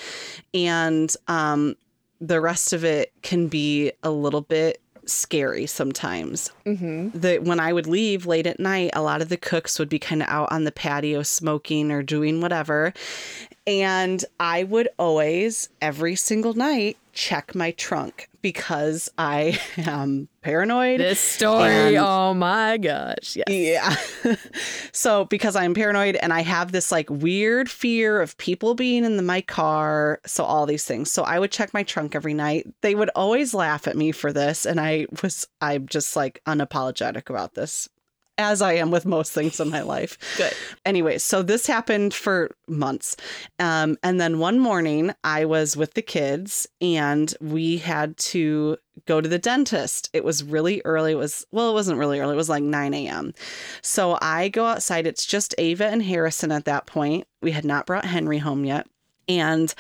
[0.54, 1.76] and um,
[2.20, 6.52] the rest of it can be a little bit scary sometimes.
[6.66, 7.20] Mm-hmm.
[7.20, 10.00] That when I would leave late at night, a lot of the cooks would be
[10.00, 12.94] kind of out on the patio smoking or doing whatever.
[13.68, 21.00] And I would always, every single night, check my trunk because I am paranoid.
[21.00, 23.38] This story, and, oh my gosh.
[23.38, 23.46] Yes.
[24.26, 24.36] Yeah.
[24.92, 29.18] so, because I'm paranoid and I have this like weird fear of people being in
[29.18, 30.20] the, my car.
[30.26, 31.12] So, all these things.
[31.12, 32.68] So, I would check my trunk every night.
[32.82, 34.66] They would always laugh at me for this.
[34.66, 37.88] And I was, I'm just like unapologetic about this
[38.42, 40.18] as I am with most things in my life.
[40.38, 40.54] Good.
[40.86, 43.16] Anyway, so this happened for months.
[43.60, 49.22] Um, and then one morning I was with the kids and we had to go
[49.22, 50.10] to the dentist.
[50.14, 51.14] It was really early.
[51.14, 52.34] It was, well, it wasn't really early.
[52.34, 53.34] It was like 9 a.m.
[53.82, 55.08] So I go outside.
[55.08, 57.28] It's just Ava and Harrison at that point.
[57.42, 58.88] We had not brought Henry home yet.
[59.28, 59.74] And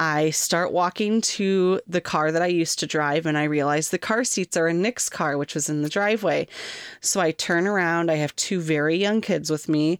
[0.00, 3.98] I start walking to the car that I used to drive and I realize the
[3.98, 6.48] car seats are in Nick's car, which was in the driveway.
[7.00, 8.10] So I turn around.
[8.10, 9.98] I have two very young kids with me.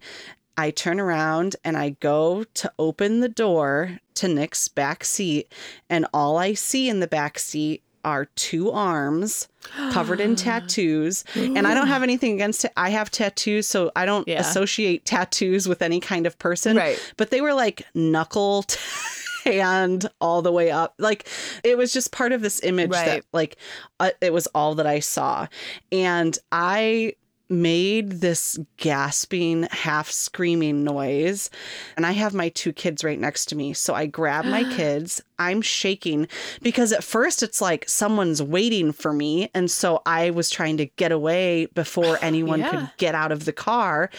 [0.57, 5.51] I turn around and I go to open the door to Nick's back seat,
[5.89, 9.47] and all I see in the back seat are two arms
[9.91, 11.23] covered in tattoos.
[11.35, 12.73] And I don't have anything against it.
[12.77, 14.41] I have tattoos, so I don't yeah.
[14.41, 16.75] associate tattoos with any kind of person.
[16.77, 16.99] Right.
[17.17, 18.63] But they were like knuckle.
[18.63, 18.77] T-
[19.43, 20.95] hand all the way up.
[20.97, 21.27] Like
[21.63, 23.05] it was just part of this image right.
[23.05, 23.57] that like
[23.99, 25.47] uh, it was all that I saw.
[25.91, 27.13] And I
[27.49, 31.49] made this gasping, half screaming noise.
[31.95, 33.73] And I have my two kids right next to me.
[33.73, 35.21] So I grab my kids.
[35.39, 36.27] I'm shaking
[36.61, 39.49] because at first it's like someone's waiting for me.
[39.53, 42.71] And so I was trying to get away before anyone yeah.
[42.71, 44.09] could get out of the car.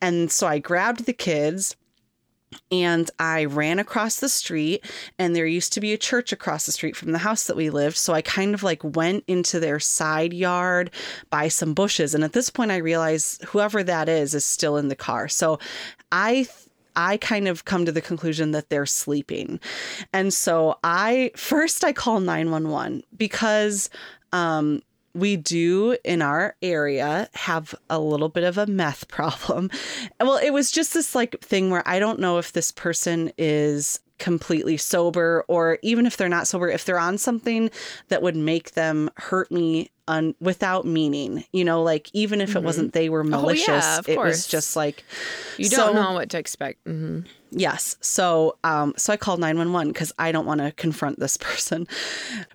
[0.00, 1.76] And so I grabbed the kids
[2.70, 4.84] and I ran across the street
[5.18, 7.70] and there used to be a church across the street from the house that we
[7.70, 7.96] lived.
[7.96, 10.90] So I kind of like went into their side yard
[11.30, 12.14] by some bushes.
[12.14, 15.28] And at this point I realize whoever that is is still in the car.
[15.28, 15.58] So
[16.12, 16.46] I
[16.96, 19.58] I kind of come to the conclusion that they're sleeping.
[20.12, 23.90] And so I first I call 911 because
[24.32, 24.82] um
[25.14, 29.70] we do in our area have a little bit of a meth problem.
[30.20, 34.00] Well, it was just this like thing where I don't know if this person is
[34.18, 37.68] completely sober or even if they're not sober if they're on something
[38.08, 42.58] that would make them hurt me un- without meaning you know like even if mm-hmm.
[42.58, 44.28] it wasn't they were malicious oh, yeah, it course.
[44.28, 45.04] was just like
[45.56, 47.20] you don't know what to expect mm-hmm.
[47.50, 51.86] yes so um so i called 911 because i don't want to confront this person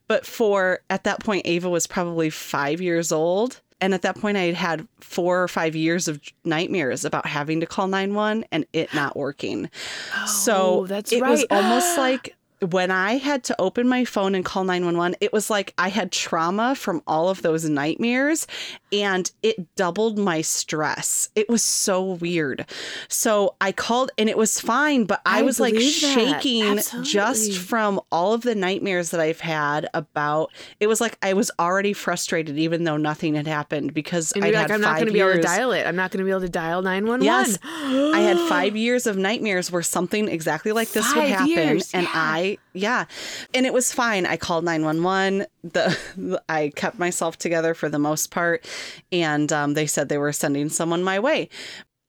[0.08, 4.38] but for at that point ava was probably five years old and at that point,
[4.38, 8.66] I had had four or five years of nightmares about having to call 911 and
[8.74, 9.70] it not working.
[10.22, 11.30] Oh, so that's it right.
[11.30, 15.50] was almost like when I had to open my phone and call 911, it was
[15.50, 18.48] like I had trauma from all of those nightmares
[18.92, 21.30] and it doubled my stress.
[21.36, 22.66] It was so weird.
[23.08, 28.02] So I called and it was fine, but I, I was like shaking just from
[28.12, 32.58] all of the nightmares that I've had about it was like I was already frustrated
[32.58, 35.42] even though nothing had happened because I like, I'm not going to be able to
[35.42, 35.86] dial it.
[35.86, 37.26] I'm not going to be able to dial 911.
[37.26, 37.58] Yes.
[37.64, 41.94] I had 5 years of nightmares where something exactly like this five would happen years.
[41.94, 42.12] and yeah.
[42.14, 43.06] I yeah.
[43.54, 44.26] And it was fine.
[44.26, 45.46] I called 911.
[45.64, 48.66] The I kept myself together for the most part
[49.12, 51.50] and um, they said they were sending someone my way.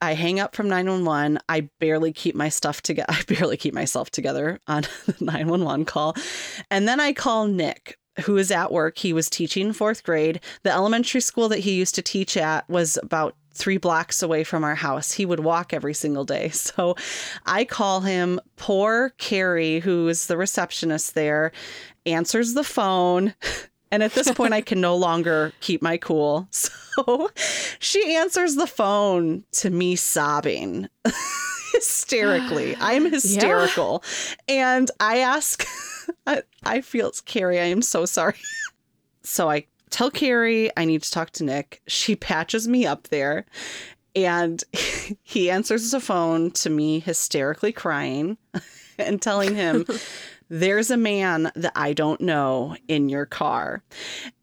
[0.02, 1.38] I hang up from 911.
[1.48, 3.12] I barely keep my stuff together.
[3.12, 6.14] I barely keep myself together on the 911 call.
[6.70, 8.98] And then I call Nick, who is at work.
[8.98, 10.40] He was teaching fourth grade.
[10.62, 14.64] The elementary school that he used to teach at was about three blocks away from
[14.64, 15.12] our house.
[15.12, 16.50] He would walk every single day.
[16.70, 16.94] So
[17.46, 18.38] I call him.
[18.56, 21.52] Poor Carrie, who is the receptionist there,
[22.06, 23.34] answers the phone.
[23.92, 26.48] And at this point, I can no longer keep my cool.
[26.96, 27.30] So
[27.78, 30.88] she answers the phone to me sobbing
[31.72, 32.76] hysterically.
[32.80, 34.02] I'm hysterical.
[34.48, 34.54] Yeah.
[34.54, 35.64] And I ask,
[36.26, 38.34] I, I feel, Carrie, I am so sorry.
[39.22, 41.82] So I tell Carrie I need to talk to Nick.
[41.86, 43.46] She patches me up there
[44.14, 44.62] and
[45.22, 48.38] he answers the phone to me hysterically crying
[48.98, 49.86] and telling him
[50.48, 53.82] there's a man that I don't know in your car.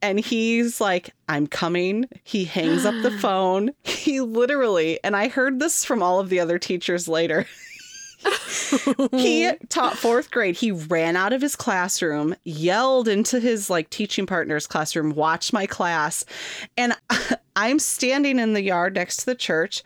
[0.02, 2.06] And he's like, I'm coming.
[2.24, 3.72] He hangs up the phone.
[3.84, 7.46] He literally, and I heard this from all of the other teachers later.
[9.12, 10.56] He taught fourth grade.
[10.56, 15.66] He ran out of his classroom, yelled into his like teaching partner's classroom, watched my
[15.66, 16.26] class.
[16.76, 16.94] And
[17.56, 19.84] I'm standing in the yard next to the church.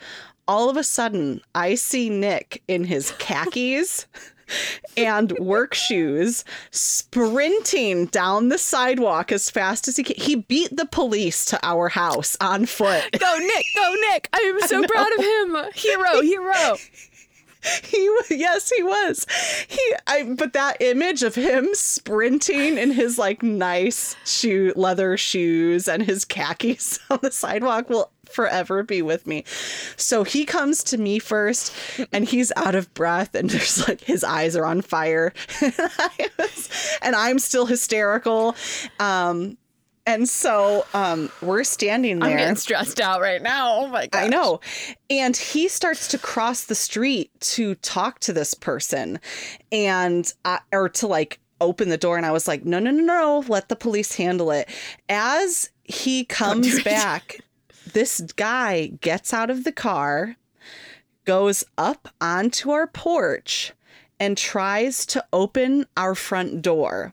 [0.47, 4.07] All of a sudden, I see Nick in his khakis
[4.97, 10.15] and work shoes sprinting down the sidewalk as fast as he can.
[10.17, 13.03] He beat the police to our house on foot.
[13.17, 13.65] Go, Nick.
[13.75, 14.29] Go, Nick.
[14.33, 15.71] I am so I proud of him.
[15.73, 16.77] Hero, hero.
[17.83, 19.25] he yes he was
[19.67, 25.87] he i but that image of him sprinting in his like nice shoe leather shoes
[25.87, 29.43] and his khakis on the sidewalk will forever be with me.
[29.97, 31.73] So he comes to me first
[32.11, 35.33] and he's out of breath and there's like his eyes are on fire.
[37.01, 38.55] and I'm still hysterical.
[38.99, 39.57] Um,
[40.05, 42.31] and so um, we're standing there.
[42.31, 43.75] I'm getting stressed out right now.
[43.75, 44.23] Oh my god!
[44.23, 44.59] I know.
[45.09, 49.19] And he starts to cross the street to talk to this person,
[49.71, 52.17] and uh, or to like open the door.
[52.17, 54.67] And I was like, no, no, no, no, let the police handle it.
[55.07, 57.39] As he comes back,
[57.93, 60.35] this guy gets out of the car,
[61.25, 63.73] goes up onto our porch,
[64.21, 67.11] and tries to open our front door.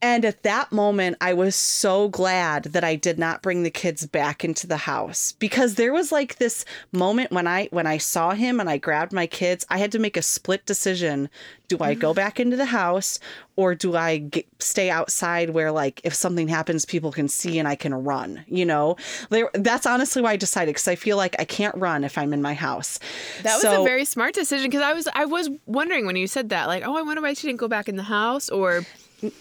[0.00, 4.06] And at that moment, I was so glad that I did not bring the kids
[4.06, 8.34] back into the house because there was like this moment when I when I saw
[8.34, 11.28] him and I grabbed my kids, I had to make a split decision.
[11.68, 13.18] Do I go back into the house
[13.56, 17.66] or do I get, stay outside where like if something happens people can see and
[17.66, 18.96] I can run, you know?
[19.30, 22.32] There, that's honestly why I decided cuz I feel like I can't run if I'm
[22.32, 22.98] in my house.
[23.42, 26.26] That so, was a very smart decision because I was I was wondering when you
[26.26, 28.84] said that like, "Oh, I wonder why she didn't go back in the house or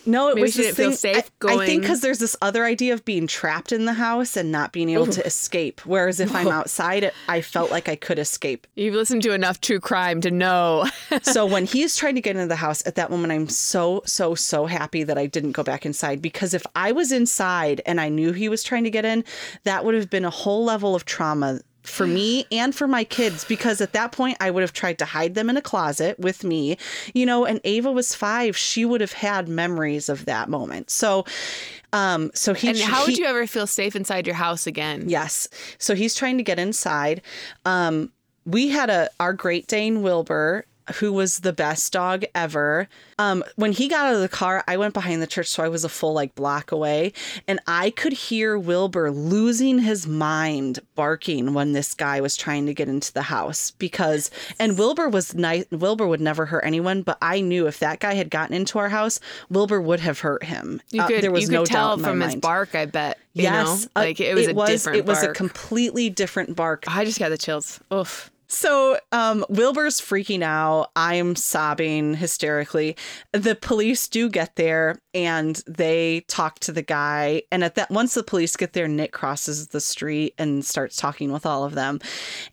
[0.06, 1.60] no, it Maybe was just thing, safe going.
[1.60, 4.72] I think because there's this other idea of being trapped in the house and not
[4.72, 5.14] being able Ooh.
[5.14, 5.82] to escape.
[5.86, 8.68] Whereas if I'm outside, I felt like I could escape.
[8.76, 10.86] You've listened to enough true crime to know.
[11.22, 14.36] so when he's trying to get into the house, at that moment, I'm so so
[14.36, 18.10] so happy that I didn't go back inside because if I was inside and I
[18.10, 19.24] knew he was trying to get in,
[19.64, 23.44] that would have been a whole level of trauma for me and for my kids
[23.44, 26.44] because at that point I would have tried to hide them in a closet with
[26.44, 26.78] me,
[27.14, 30.90] you know, and Ava was 5, she would have had memories of that moment.
[30.90, 31.26] So
[31.92, 35.10] um so he And how would you ever feel safe inside your house again?
[35.10, 35.48] Yes.
[35.78, 37.22] So he's trying to get inside.
[37.66, 38.12] Um
[38.46, 40.66] we had a our Great Dane Wilbur
[40.96, 42.88] who was the best dog ever.
[43.20, 45.70] Um, when he got out of the car, I went behind the church, so I
[45.70, 47.14] was a full like block away,
[47.48, 52.74] and I could hear Wilbur losing his mind barking when this guy was trying to
[52.74, 54.30] get into the house because,
[54.60, 55.66] and Wilbur was nice.
[55.72, 58.90] Wilbur would never hurt anyone, but I knew if that guy had gotten into our
[58.90, 59.20] house,
[59.50, 60.82] Wilbur would have hurt him.
[60.92, 62.76] You uh, could, uh, there was you could no tell from his bark.
[62.76, 63.20] I bet.
[63.34, 64.02] yes, know?
[64.02, 65.00] like it was it a was, different.
[65.00, 65.32] It was bark.
[65.32, 66.84] a completely different bark.
[66.88, 67.80] I just got the chills.
[67.94, 68.32] Oof.
[68.48, 70.91] So um, Wilbur's freaking out.
[70.96, 72.96] I'm sobbing hysterically.
[73.32, 77.44] The police do get there and they talk to the guy.
[77.52, 81.32] And at that, once the police get there, Nick crosses the street and starts talking
[81.32, 82.00] with all of them.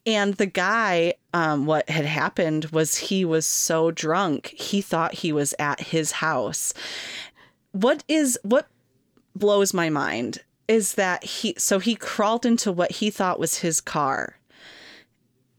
[0.07, 5.32] And the guy, um, what had happened was he was so drunk, he thought he
[5.32, 6.72] was at his house.
[7.72, 8.68] What is what
[9.36, 13.80] blows my mind is that he so he crawled into what he thought was his
[13.80, 14.39] car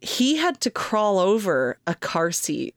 [0.02, 2.76] he had to crawl over a car seat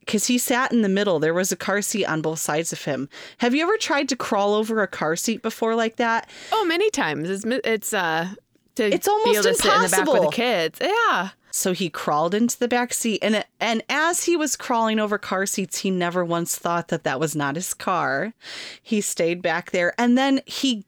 [0.00, 1.18] because he sat in the middle.
[1.18, 3.08] There was a car seat on both sides of him.
[3.38, 6.28] Have you ever tried to crawl over a car seat before like that?
[6.52, 7.28] Oh, many times.
[7.28, 8.28] It's it's uh
[8.76, 9.74] to it's almost be able to impossible.
[9.74, 10.78] in the back with the kids.
[10.80, 11.30] Yeah.
[11.50, 15.46] So he crawled into the back seat, and and as he was crawling over car
[15.46, 18.34] seats, he never once thought that that was not his car.
[18.82, 20.84] He stayed back there, and then he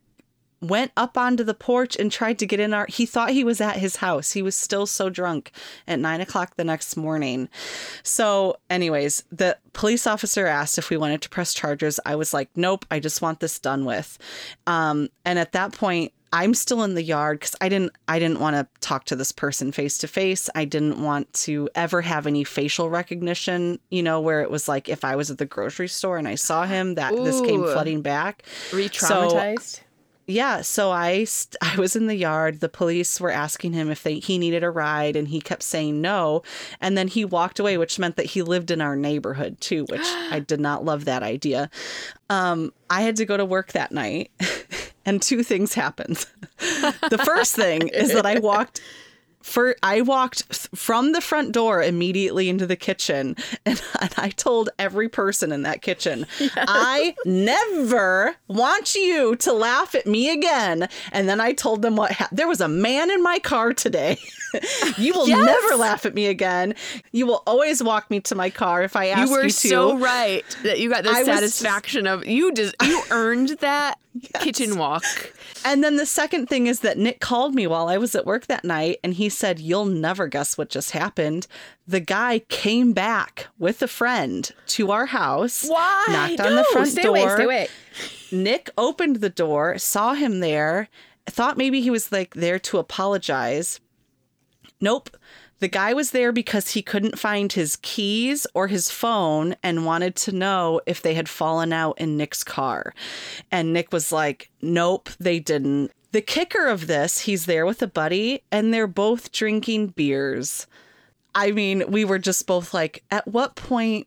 [0.61, 3.61] went up onto the porch and tried to get in our he thought he was
[3.61, 5.51] at his house he was still so drunk
[5.89, 7.49] at nine o'clock the next morning
[8.03, 12.51] so anyways the police officer asked if we wanted to press charges i was like
[12.57, 14.19] nope i just want this done with
[14.67, 18.39] um, and at that point I'm still in the yard cuz I didn't I didn't
[18.39, 20.49] want to talk to this person face to face.
[20.55, 24.89] I didn't want to ever have any facial recognition, you know, where it was like
[24.89, 28.03] if I was at the grocery store and I saw him that this came flooding
[28.03, 28.45] back.
[28.73, 29.81] Re-traumatized.
[30.31, 32.61] Yeah, so I st- I was in the yard.
[32.61, 36.01] The police were asking him if they he needed a ride, and he kept saying
[36.01, 36.43] no.
[36.81, 40.01] And then he walked away, which meant that he lived in our neighborhood too, which
[40.31, 41.71] I did not love that idea.
[42.29, 44.31] Um, I had to go to work that night,
[45.05, 46.27] and two things happened.
[46.59, 48.81] the first thing is that I walked.
[49.43, 53.37] For I walked from the front door immediately into the kitchen,
[53.67, 56.27] and, and I told every person in that kitchen,
[56.57, 60.89] I never want you to laugh at me again.
[61.13, 62.39] And then I told them what happened.
[62.39, 64.19] There was a man in my car today.
[64.99, 65.39] you will Yes!
[65.47, 66.75] never laugh at me again.
[67.13, 69.51] You will always walk me to my car if I ask You you, were to.
[69.51, 73.99] so right that you got the I was satisfaction of you just you earned that
[74.41, 75.05] kitchen walk.
[75.65, 78.47] And then the second thing is that Nick called me while I was at work
[78.47, 81.47] that night and he said, You'll never guess what just happened.
[81.87, 86.05] The guy came back with a friend to our house, Why?
[86.09, 87.17] knocked on the front stay door.
[87.17, 87.69] away, stay away.
[88.33, 90.89] Nick opened the door, saw him there,
[91.27, 93.81] thought maybe he was like there to apologize.
[94.81, 95.11] Nope.
[95.61, 100.17] The guy was there because he couldn't find his keys or his phone and wanted
[100.17, 102.95] to know if they had fallen out in Nick's car.
[103.51, 105.93] And Nick was like, Nope, they didn't.
[106.13, 110.67] The kicker of this, he's there with a buddy and they're both drinking beers.
[111.35, 114.07] I mean, we were just both like, At what point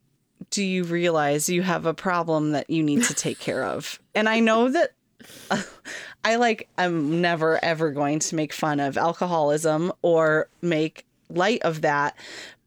[0.50, 4.00] do you realize you have a problem that you need to take care of?
[4.16, 4.92] And I know that
[6.24, 11.82] I like, I'm never ever going to make fun of alcoholism or make light of
[11.82, 12.16] that.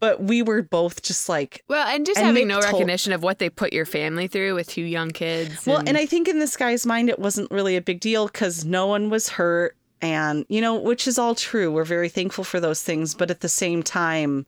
[0.00, 3.22] But we were both just like, Well, and just And having no told- recognition of
[3.22, 5.64] what they put your family through with two young kids.
[5.66, 8.64] well, and I think in this guy's mind, it wasn't really a big deal because
[8.64, 9.74] no one was hurt.
[10.02, 11.72] And, you know, which is all true.
[11.72, 13.14] We're very thankful for those things.
[13.14, 14.44] But at the same time,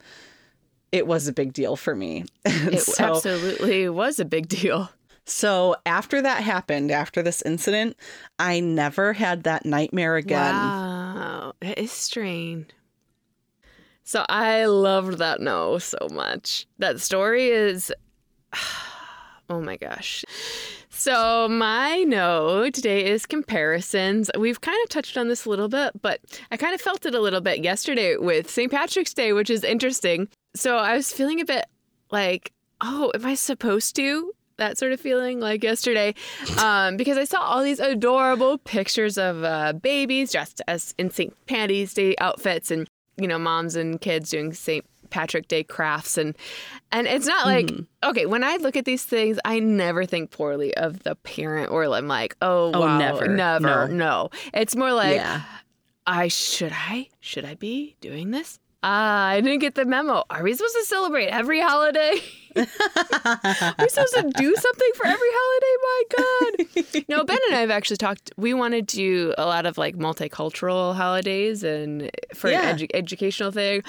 [0.93, 2.27] it was a big deal for me.
[2.45, 4.91] It so, absolutely was a big deal.
[5.25, 7.97] So after that happened, after this incident,
[8.39, 10.55] I never had that nightmare again.
[10.55, 12.67] Wow, it is strange.
[14.09, 16.67] So I loved that no so much.
[16.79, 17.93] That story is,
[19.51, 20.25] oh my gosh.
[20.89, 24.31] So my no today is comparisons.
[24.39, 27.15] We've kind of touched on this a little bit, but I kind of felt it
[27.15, 28.73] a little bit yesterday with St.
[28.73, 30.29] Patrick's Day, which is interesting.
[30.55, 31.67] So I was feeling a bit
[32.11, 34.33] like, oh, am I supposed to?
[34.57, 36.15] That sort of feeling like yesterday,
[36.59, 41.37] um, because I saw all these adorable pictures of uh, babies dressed as in St.
[41.47, 42.89] Patty's Day outfits, and
[43.19, 44.85] you know, moms and kids doing St.
[45.11, 46.37] Patrick Day crafts, and
[46.93, 47.71] and it's not like
[48.05, 48.27] okay.
[48.27, 52.09] When I look at these things, I never think poorly of the parent, or I'm
[52.09, 53.27] like, oh, Oh, wow, never.
[53.29, 53.87] never, No.
[53.87, 54.31] no.
[54.53, 55.43] It's more like yeah.
[56.07, 58.59] I should I should I be doing this?
[58.83, 60.23] Ah, I didn't get the memo.
[60.31, 62.21] Are we supposed to celebrate every holiday?
[62.57, 62.65] Are
[63.79, 65.77] we supposed to do something for every holiday?
[65.83, 67.05] My God.
[67.09, 68.33] No, and I have actually talked.
[68.37, 72.69] We want to do a lot of like multicultural holidays and for Yeah.
[72.71, 73.83] an edu- educational thing.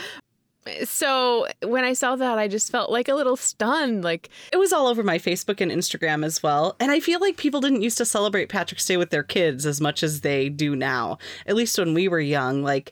[0.83, 4.03] So when I saw that, I just felt like a little stunned.
[4.03, 6.75] Like, It was all over my Facebook and Instagram as well.
[6.79, 9.81] And I feel like people didn't used to celebrate Patrick's Day with their kids as
[9.81, 11.17] much as they do now.
[11.47, 12.61] At least when we were young.
[12.61, 12.91] Like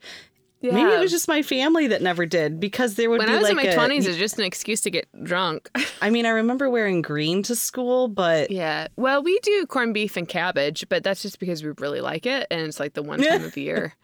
[0.61, 3.33] maybe it was just my family that never did because there would be when be
[3.33, 5.69] I was like in my twenties, it's just an excuse to get drunk.
[6.01, 8.87] I mean, I remember wearing green to school, but Yeah.
[8.95, 12.47] Well, we do corned beef and cabbage, but that's just because we really like it
[12.51, 13.95] and it's like the one time of year.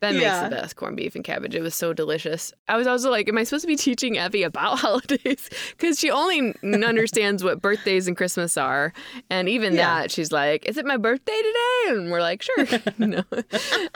[0.00, 0.20] that Yeah.
[0.42, 1.54] makes the best corned beef and cabbage.
[1.54, 2.52] It was so delicious.
[2.68, 5.48] I was also like, am I supposed to be teaching Evie about holidays?
[5.70, 8.92] Because she only understands what birthdays and Christmas are.
[9.30, 10.00] And even Yeah.
[10.02, 11.98] that, she's like, is it my birthday today?
[11.98, 12.66] And we're like, sure.
[12.98, 13.22] no.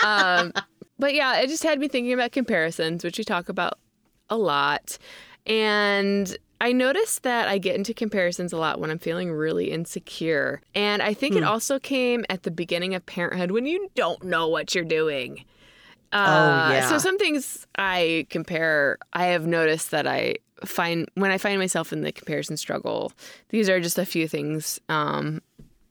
[0.02, 0.52] Um,
[0.98, 3.78] but yeah, it just had me thinking about comparisons, which we talk about
[4.30, 4.98] a lot.
[5.46, 10.60] And I noticed that I get into comparisons a lot when I'm feeling really insecure.
[10.74, 14.48] And I think it also came at the beginning of parenthood when you don't know
[14.48, 15.44] what you're doing.
[16.12, 16.88] Uh, yeah.
[16.88, 21.92] So some things I compare, I have noticed that I find when I find myself
[21.92, 23.12] in the comparison struggle,
[23.50, 25.42] these are just a few things um,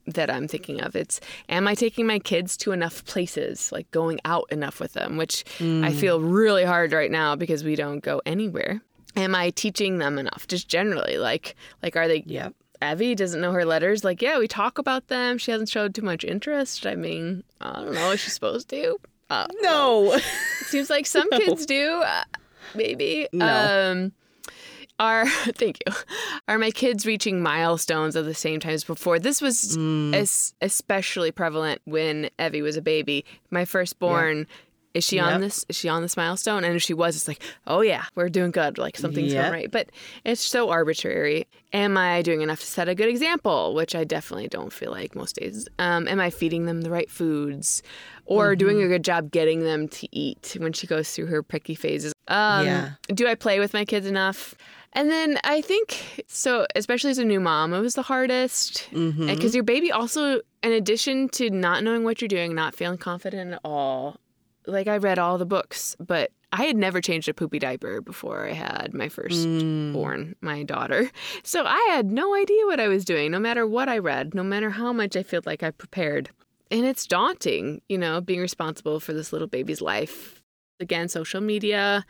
[0.08, 0.96] that I'm thinking of.
[0.96, 5.18] It's am I taking my kids to enough places, like going out enough with them,
[5.18, 8.82] which I feel really hard right now because we don't go anywhere.
[9.16, 10.48] Am I teaching them enough?
[10.48, 12.54] Just generally, like like are they yep.
[12.82, 14.04] Evie doesn't know her letters.
[14.04, 15.40] Like, yeah, we talk about them.
[15.40, 16.86] She hasn't showed too much interest.
[16.86, 18.12] I mean, I don't know.
[18.12, 18.98] Is she supposed to?
[19.32, 20.20] Uh, No.
[20.68, 22.04] Seems like some kids do.
[22.06, 22.24] Uh,
[22.76, 23.28] maybe.
[23.34, 23.48] No.
[23.92, 24.12] Um,
[25.00, 25.94] Are thank you.
[26.48, 29.20] Are my kids reaching milestones at the same time as before?
[29.20, 30.14] This was Mm.
[30.16, 33.26] es- especially prevalent when Evie was a baby.
[33.52, 34.48] My firstborn.
[34.94, 35.64] Is she on this?
[35.70, 36.64] Is she on this milestone?
[36.64, 38.80] And if she was, it's like, oh yeah, we're doing good.
[38.80, 39.44] Like something's Yep.
[39.44, 39.72] going right.
[39.72, 39.92] But
[40.24, 41.46] it's so arbitrary.
[41.72, 43.76] Am I doing enough to set a good example?
[43.76, 45.68] Which I definitely don't feel like most days.
[45.78, 47.84] Um, am I feeding them the right foods,
[48.26, 48.58] or Mm-hmm.
[48.58, 52.12] doing a good job getting them to eat when she goes through her picky phases?
[52.28, 52.90] Um, Yeah.
[53.14, 54.56] Do I play with my kids enough?
[54.94, 58.90] And then I think so, especially as a new mom, it was the hardest
[59.28, 63.54] because your baby also, in addition to not knowing what you're doing, not feeling confident
[63.54, 64.18] at all.
[64.66, 68.48] Like I read all the books, but I had never changed a poopy diaper before
[68.48, 69.94] I had my first Mm.
[69.94, 71.12] born, my daughter.
[71.44, 74.44] So I had no idea what I was doing, no matter what I read, no
[74.44, 76.30] matter how much I feel like I prepared.
[76.72, 80.44] And it's daunting, you know, being responsible for this little baby's life.
[80.80, 82.06] Again, social media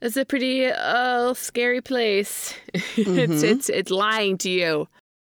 [0.00, 2.54] is a pretty uh, scary place.
[2.74, 3.42] it's Mhm.
[3.44, 4.88] it's it's lying to you.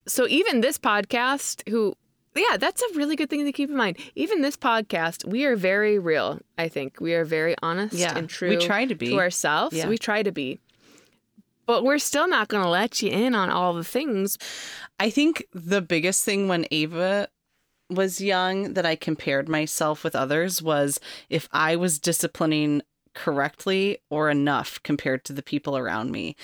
[0.08, 1.96] So even this podcast, who
[2.36, 3.98] yeah, that's a really good thing to keep in mind.
[4.16, 6.40] Even this podcast, we are very real.
[6.58, 9.10] I think we are very honest Yeah, and true we try to be.
[9.10, 9.76] to ourselves.
[9.76, 9.88] Yeah.
[9.88, 10.60] We try to be.
[11.66, 14.38] But we're still not going to let you in on all the things.
[15.00, 17.28] I think the biggest thing when Ava
[17.90, 21.00] was young that I compared myself with others was
[21.30, 22.82] if I was disciplining
[23.14, 26.36] correctly or enough compared to the people around me.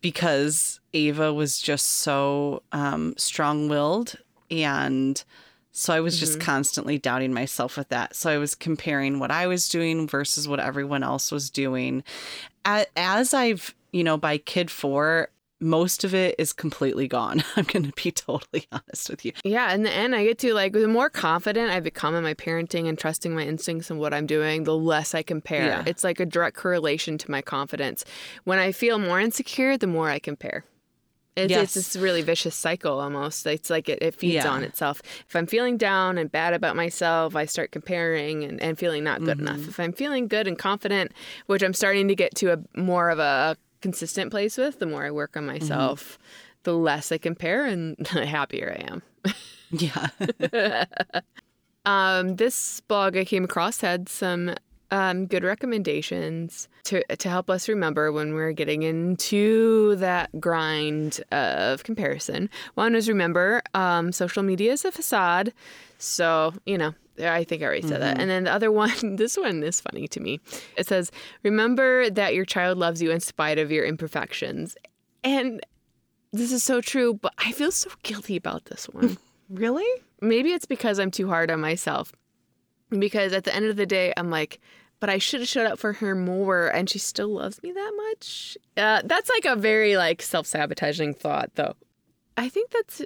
[0.00, 4.16] Because Ava was just so um, strong willed.
[4.50, 5.22] And
[5.72, 8.16] so I was just constantly doubting myself with that.
[8.16, 12.02] So I was comparing what I was doing versus what everyone else was doing.
[12.64, 15.30] As I've, you know, by kid four,
[15.60, 17.42] most of it is completely gone.
[17.56, 19.32] I'm going to be totally honest with you.
[19.44, 22.34] Yeah, in the end, I get to like the more confident I become in my
[22.34, 25.64] parenting and trusting my instincts and what I'm doing, the less I compare.
[25.66, 25.82] Yeah.
[25.86, 28.04] It's like a direct correlation to my confidence.
[28.44, 30.64] When I feel more insecure, the more I compare.
[31.36, 31.76] It's, Yes.
[31.76, 33.46] it's this really vicious cycle almost.
[33.46, 34.48] It's like it, it feeds Yeah.
[34.50, 35.00] on itself.
[35.28, 39.22] If I'm feeling down and bad about myself, I start comparing and, and feeling not
[39.22, 39.58] good enough.
[39.58, 39.68] Mm-hmm.
[39.68, 41.12] If I'm feeling good and confident,
[41.46, 45.04] which I'm starting to get to a more of a consistent place with, the more
[45.04, 45.52] I work on Mm-hmm.
[45.60, 46.18] myself,
[46.64, 49.02] the less I compare and the happier I am.
[49.70, 50.84] Yeah.
[51.84, 54.54] Um, this blog I came across had some
[54.90, 61.84] um, good recommendations to to help us remember when we're getting into that grind of
[61.84, 62.50] comparison.
[62.74, 65.54] One is remember um, social media is a facade,
[65.98, 66.94] so you know.
[67.20, 68.18] I think I already said that.
[68.20, 70.40] And then the other one, this one is funny to me.
[70.76, 71.10] It says,
[71.42, 74.76] Remember that your child loves you in spite of your imperfections.
[75.24, 75.60] And
[76.32, 79.16] this is so true, but I feel so guilty about this one
[79.48, 79.86] really?
[80.20, 82.12] maybe it's because I'm too hard on myself.
[82.90, 84.60] Because at the end of the day, I'm like,
[85.00, 87.92] but I should have showed up for her more, and she still loves me that
[88.08, 88.56] much.
[88.76, 91.74] Uh, that's like a very like self sabotaging thought, though.
[92.36, 93.02] I think that's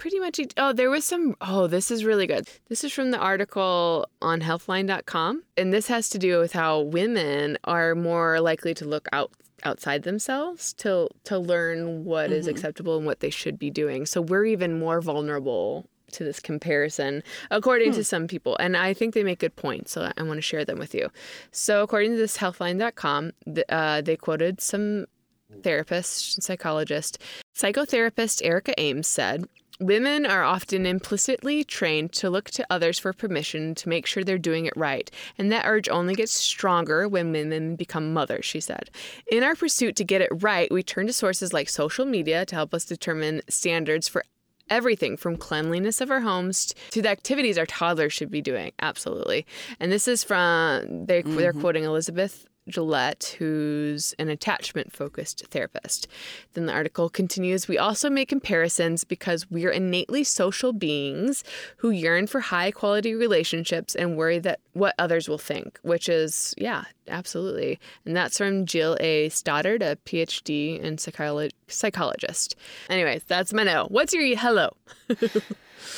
[0.00, 0.40] pretty much.
[0.56, 1.36] Oh, there was some.
[1.40, 2.48] Oh, this is really good.
[2.68, 7.58] This is from the article on Healthline.com, and this has to do with how women
[7.62, 9.30] are more likely to look out
[9.62, 14.06] outside themselves to to learn what is acceptable and what they should be doing.
[14.06, 17.22] So we're even more vulnerable to this comparison,
[17.52, 18.56] according to some people.
[18.58, 21.08] And I think they make good points, so I want to share them with you.
[21.52, 25.06] So, according to this healthline.com, th- uh, they quoted some
[25.62, 27.18] therapist, psychologist,
[27.56, 29.46] psychotherapist Erica Ames said,
[29.80, 34.36] Women are often implicitly trained to look to others for permission to make sure they're
[34.36, 38.90] doing it right, and that urge only gets stronger when women become mothers, she said.
[39.32, 42.54] In our pursuit to get it right, we turn to sources like social media to
[42.54, 44.22] help us determine standards for
[44.68, 48.72] everything from cleanliness of our homes to the activities our toddlers should be doing.
[48.80, 49.46] Absolutely.
[49.80, 51.60] And this is from they they're mm-hmm.
[51.60, 56.06] quoting Elizabeth Gillette, who's an attachment focused therapist.
[56.54, 61.44] Then the article continues We also make comparisons because we're innately social beings
[61.78, 66.54] who yearn for high quality relationships and worry that what others will think, which is,
[66.56, 67.78] yeah, absolutely.
[68.04, 69.28] And that's from Jill A.
[69.28, 72.56] Stoddard, a PhD and psycholo- psychologist.
[72.88, 73.86] Anyways, that's my no.
[73.88, 74.70] What's your hello?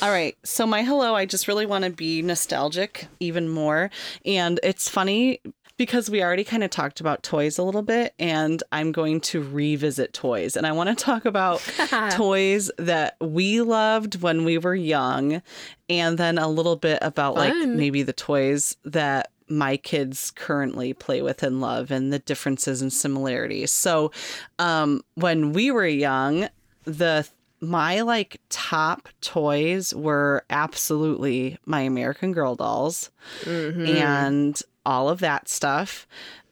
[0.01, 0.35] All right.
[0.43, 3.91] So my hello, I just really want to be nostalgic even more.
[4.25, 5.39] And it's funny
[5.77, 9.41] because we already kind of talked about toys a little bit and I'm going to
[9.41, 10.55] revisit toys.
[10.55, 11.61] And I want to talk about
[12.11, 15.41] toys that we loved when we were young
[15.89, 21.21] and then a little bit about like maybe the toys that my kids currently play
[21.21, 23.71] with and love and the differences and similarities.
[23.71, 24.11] So,
[24.59, 26.47] um when we were young,
[26.85, 27.27] the
[27.59, 33.09] my like top toys were absolutely my American Girl dolls
[33.43, 33.85] Mm-hmm.
[33.87, 36.07] and all of that stuff.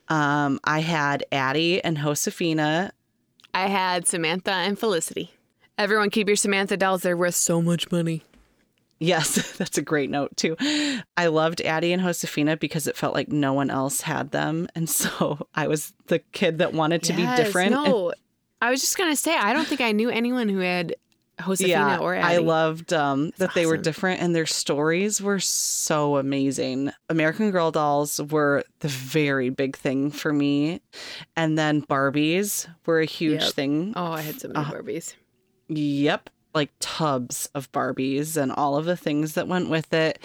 [0.07, 2.91] Um, I had Addie and Josefina
[3.53, 5.31] I had Samantha and Felicity.
[5.77, 7.01] Everyone keep your Samantha dolls.
[7.01, 8.23] They're worth so much money.
[8.99, 10.55] Yes, that's a great note too.
[11.17, 14.67] I loved Addie and Josefina because it felt like no one else had them.
[14.75, 17.71] And so I was the kid that wanted to Yes, be different.
[17.71, 18.13] No,
[18.61, 20.95] I was just gonna say I don't think I knew anyone who had
[21.41, 22.35] Josefina yeah, or Addie.
[22.35, 26.91] I loved um, that they were different and their stories were so amazing.
[27.09, 30.81] American Girl dolls were the very big thing for me.
[31.35, 33.53] And then Barbies were a huge Yep.
[33.53, 33.93] thing.
[33.95, 35.15] Oh, I had so many Uh, Barbies.
[35.67, 36.29] Yep.
[36.53, 40.19] Like tubs of Barbies and all of the things that went with it.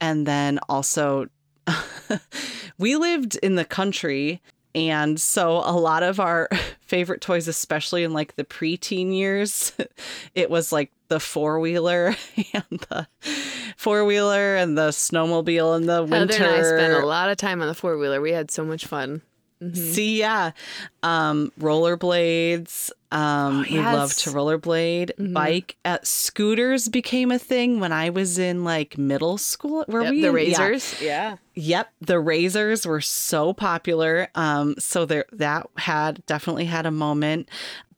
[0.00, 1.26] And then also,
[2.78, 4.40] we lived in the country.
[4.76, 6.50] And so a lot of our
[6.82, 9.72] favorite toys, especially in like the preteen years,
[10.34, 12.14] it was like the four wheeler
[12.52, 13.08] and the
[13.78, 16.34] four wheeler and the snowmobile in the winter.
[16.34, 18.20] Heather and I spent a lot of time on the four wheeler.
[18.20, 19.22] We had so much fun.
[19.72, 20.50] See, yeah.
[21.02, 22.90] Um, rollerblades.
[23.16, 25.32] Um, we love to rollerblade.
[25.32, 25.76] Bike.
[25.84, 29.84] Uh, scooters became a thing when I was in like middle school.
[29.88, 30.38] Were Yep, we the in- yeah.
[30.66, 31.00] razors.
[31.00, 31.36] Yeah.
[31.54, 34.28] Yep, the razors were so popular.
[34.34, 37.48] Um, so there that had definitely had a moment.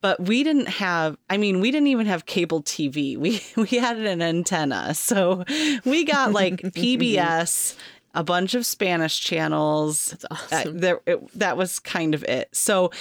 [0.01, 3.17] But we didn't have I mean, we didn't even have cable TV.
[3.19, 4.93] We we had an antenna.
[4.93, 5.43] So
[5.83, 7.75] we got like PBS,
[8.13, 10.11] a bunch of Spanish channels.
[10.11, 10.77] That's Uh, awesome.
[10.79, 12.47] there it, that was kind of it.
[12.53, 12.91] So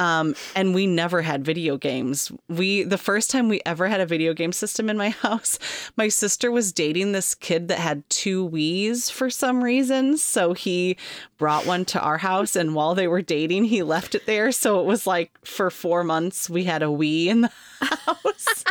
[0.00, 2.32] um, and we never had video games.
[2.48, 5.58] We the first time we ever had a video game system in my house,
[5.96, 10.16] my sister was dating this kid that had two Wii's for some reason.
[10.16, 10.96] So he
[11.40, 14.52] brought one to our house, and while they were dating, he left it there.
[14.52, 18.64] So it was like for four months we had a Wii in the house,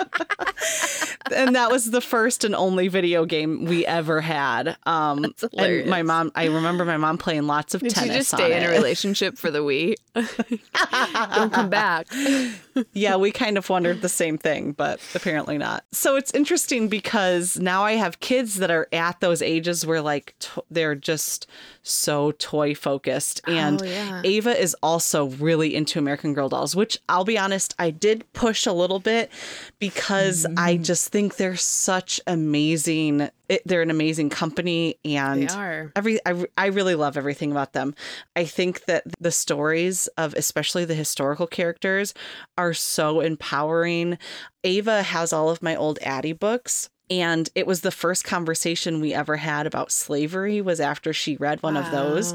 [1.36, 4.78] and that was the first and only video game we ever had.
[4.86, 8.10] Um, and my mom, I remember my mom playing lots of Did tennis.
[8.10, 9.96] you just stay in a relationship for the Wii?
[11.36, 12.08] Don't come back.
[12.94, 15.84] yeah, we kind of wondered the same thing, but apparently not.
[15.92, 20.36] So it's interesting because now I have kids that are at those ages where like
[20.40, 21.48] to- they're just
[21.84, 23.42] so toy focused.
[23.48, 24.22] And Oh, yeah.
[24.24, 28.66] Ava is also really into American Girl dolls, which I'll be honest, I did push
[28.66, 29.32] a little bit
[29.80, 30.84] because I Mm-hmm.
[30.84, 33.30] just think they're such amazing.
[33.50, 35.92] It, they're an amazing company and They are.
[35.96, 37.96] every I, I really love everything about them.
[38.36, 42.14] I think that the stories of especially the historical characters
[42.58, 44.18] are so empowering.
[44.64, 49.16] Ava has all of my old addie books and it was the first conversation we
[49.16, 52.34] ever had about slavery was after she read one of those.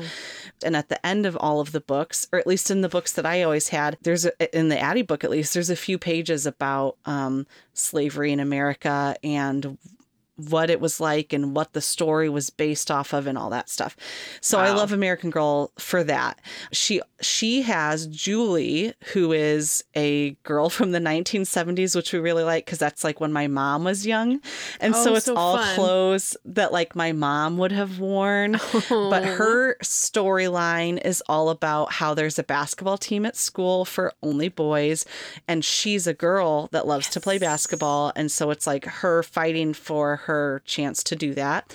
[0.65, 3.13] And at the end of all of the books or at least in the books
[3.13, 5.99] that i always had there's a, in the addie book at least there's a few
[5.99, 9.79] pages about um, slavery in america and
[10.37, 13.69] what it was like and what the story was based off of and all that
[13.69, 13.97] stuff.
[14.41, 16.41] So I love American Girl for that.
[16.73, 22.67] She she has Julie who is a girl from the 1970s which we really like
[22.67, 24.41] cuz that's like when my mom was young.
[24.81, 25.75] And so Oh, it's so all fun.
[25.77, 28.53] clothes that like my mom would have worn.
[28.89, 29.35] But oh.
[29.37, 35.05] her storyline is all about how there's a basketball team at school for only boys,
[35.47, 38.13] and she's a girl that loves to play basketball.
[38.17, 41.75] And so it's like her fighting for her chance to do that.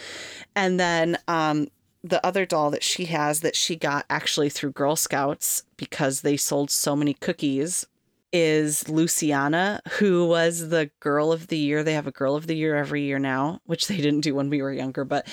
[0.56, 1.68] And then um,
[2.04, 6.38] the other doll that she has that she got actually through Girl Scouts because they
[6.38, 7.86] sold so many cookies
[8.32, 11.84] is Luciana, who was the girl of the year.
[11.84, 14.50] They have a girl of the year every year now, which they didn't do when
[14.50, 15.28] we were younger, but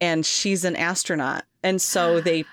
[0.00, 1.44] and she's an astronaut.
[1.62, 2.44] And so they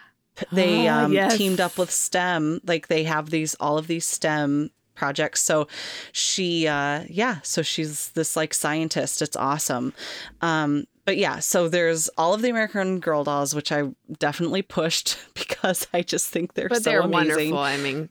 [0.51, 1.37] they Ah, um, yes.
[1.37, 2.61] teamed up with STEM.
[2.65, 4.71] Like they have these all of these STEM
[5.01, 5.41] projects.
[5.41, 5.67] So
[6.11, 9.21] she uh yeah, so she's this like scientist.
[9.21, 9.93] It's awesome.
[10.41, 13.89] Um but yeah, so there's all of the American Girl dolls, which I
[14.19, 17.55] definitely pushed because I just think they're But so they're amazing.
[17.55, 17.57] wonderful.
[17.57, 18.09] I mean,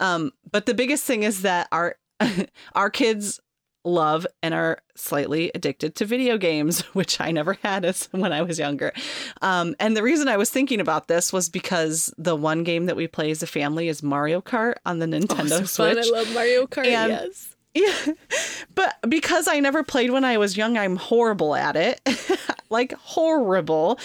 [0.00, 1.96] Um, but the biggest thing is that our
[2.74, 3.40] our kids
[3.84, 8.42] love and are slightly addicted to video games, which I never had as when I
[8.42, 8.92] was younger.
[9.42, 12.96] Um, and the reason I was thinking about this was because the one game that
[12.96, 15.94] we play as a family is Mario Kart on the Nintendo oh, so fun.
[15.94, 16.06] Switch.
[16.06, 16.86] I love Mario Kart.
[16.90, 17.56] And- yes.
[17.74, 17.94] Yeah.
[18.74, 22.00] But because I never played when I was young, I'm horrible at it.
[22.70, 23.98] like horrible.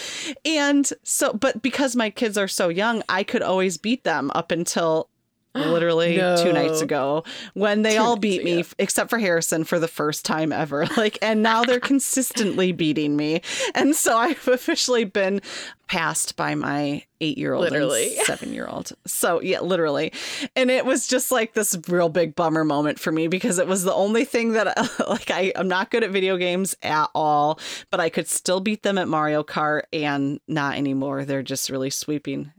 [0.43, 4.51] And so but because my kids are so young, I could always beat them up
[4.51, 5.09] until
[5.55, 8.69] literally two nights ago when they Two all beat me ago.
[8.77, 10.85] except for Harrison for the first time ever.
[10.97, 13.41] Like and now they're consistently beating me.
[13.73, 15.41] And so I've officially been
[15.87, 18.15] passed by my 8-year-old and Literally.
[18.25, 18.93] 7-year-old.
[19.05, 20.13] So yeah, literally.
[20.55, 23.83] And it was just like this real big bummer moment for me because it was
[23.83, 24.77] the only thing that
[25.07, 27.59] like I I'm not good at video games at all,
[27.91, 31.25] but I could still beat them at Mario Kart and not anymore.
[31.25, 32.51] They're just really sweeping.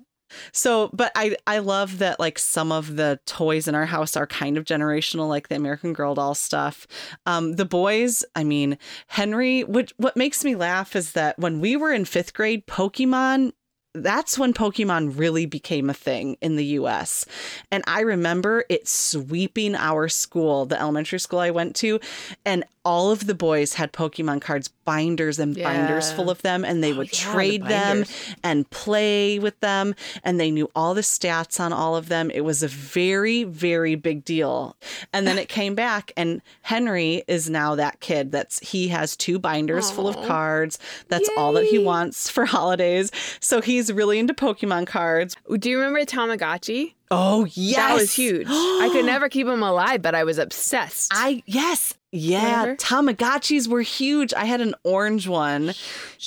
[0.53, 4.27] So, but I I love that like some of the toys in our house are
[4.27, 6.87] kind of generational, like the American Girl doll stuff.
[7.27, 8.79] Um, the boys, I mean,
[9.09, 9.65] Henry.
[9.65, 13.53] What what makes me laugh is that when we were in fifth grade, Pokemon
[14.03, 17.25] that's when Pokemon really became a thing in the US.
[17.71, 22.01] And I remember it sweeping our school, the elementary school I went to,
[22.45, 25.65] and all of the boys had Pokemon cards, binders and Yeah.
[25.65, 28.05] binders full of them, and they Oh, would yeah, the trade them
[28.45, 32.31] and play with them, and they knew all the stats on all of them.
[32.31, 34.77] It was a very, very big deal.
[35.13, 39.41] And then it came back, and Henry is now that kid that's he has two
[39.41, 40.79] binders full of cards.
[41.09, 43.11] That's all that he wants for holidays.
[43.41, 45.35] So he's really into Pokemon cards.
[45.59, 46.95] Do you remember Tamagotchi?
[47.11, 48.47] Oh yes, That was huge.
[48.51, 51.11] I could never keep him alive, but I was obsessed.
[51.15, 51.95] I yes.
[52.17, 52.77] Yeah, Remember?
[52.77, 54.33] Tamagotchis were huge.
[54.35, 55.75] I had an orange one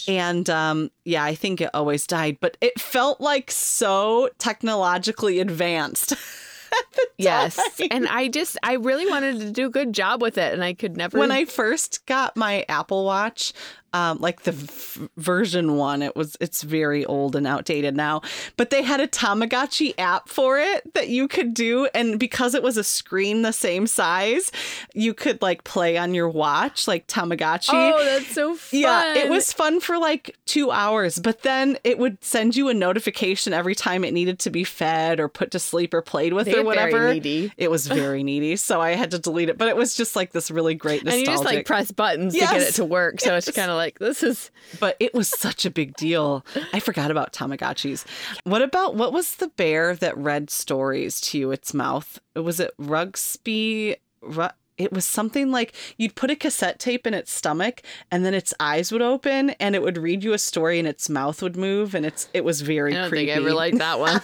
[0.07, 6.13] and um yeah, I think it always died, but it felt like so technologically advanced.
[7.17, 7.59] yes.
[7.91, 10.73] And I just, I really wanted to do a good job with it, and I
[10.73, 11.17] could never.
[11.17, 13.53] when I first got my Apple Watch,
[13.93, 18.21] um, like the v- version one, it was it's very old and outdated now.
[18.57, 22.63] But they had a Tamagotchi app for it that you could do, and because it
[22.63, 24.51] was a screen the same size,
[24.93, 27.69] you could like play on your watch like Tamagotchi.
[27.73, 28.79] Oh, that's so fun.
[28.79, 32.73] Yeah, it was fun for like two hours, but then it would send you a
[32.73, 36.45] notification every time it needed to be fed or put to sleep or played with
[36.45, 37.13] They or whatever.
[37.13, 37.51] needy.
[37.57, 39.57] It was very needy, so I had to delete it.
[39.57, 41.27] But it was just like this really great nostalgic.
[41.27, 43.19] And you just like press buttons to get it to work.
[43.19, 44.51] So it's kind of like, this is.
[44.79, 46.45] but it was such a big deal.
[46.73, 48.05] I forgot about Tamagotchis.
[48.43, 51.51] What about what was the bear that read stories to you?
[51.51, 53.95] Its mouth was it Rugsby?
[54.21, 58.33] Ru- it was something like you'd put a cassette tape in its stomach, and then
[58.33, 61.57] its eyes would open, and it would read you a story, and its mouth would
[61.57, 63.25] move, and it's it was very I don't creepy.
[63.27, 64.21] think I ever liked that one.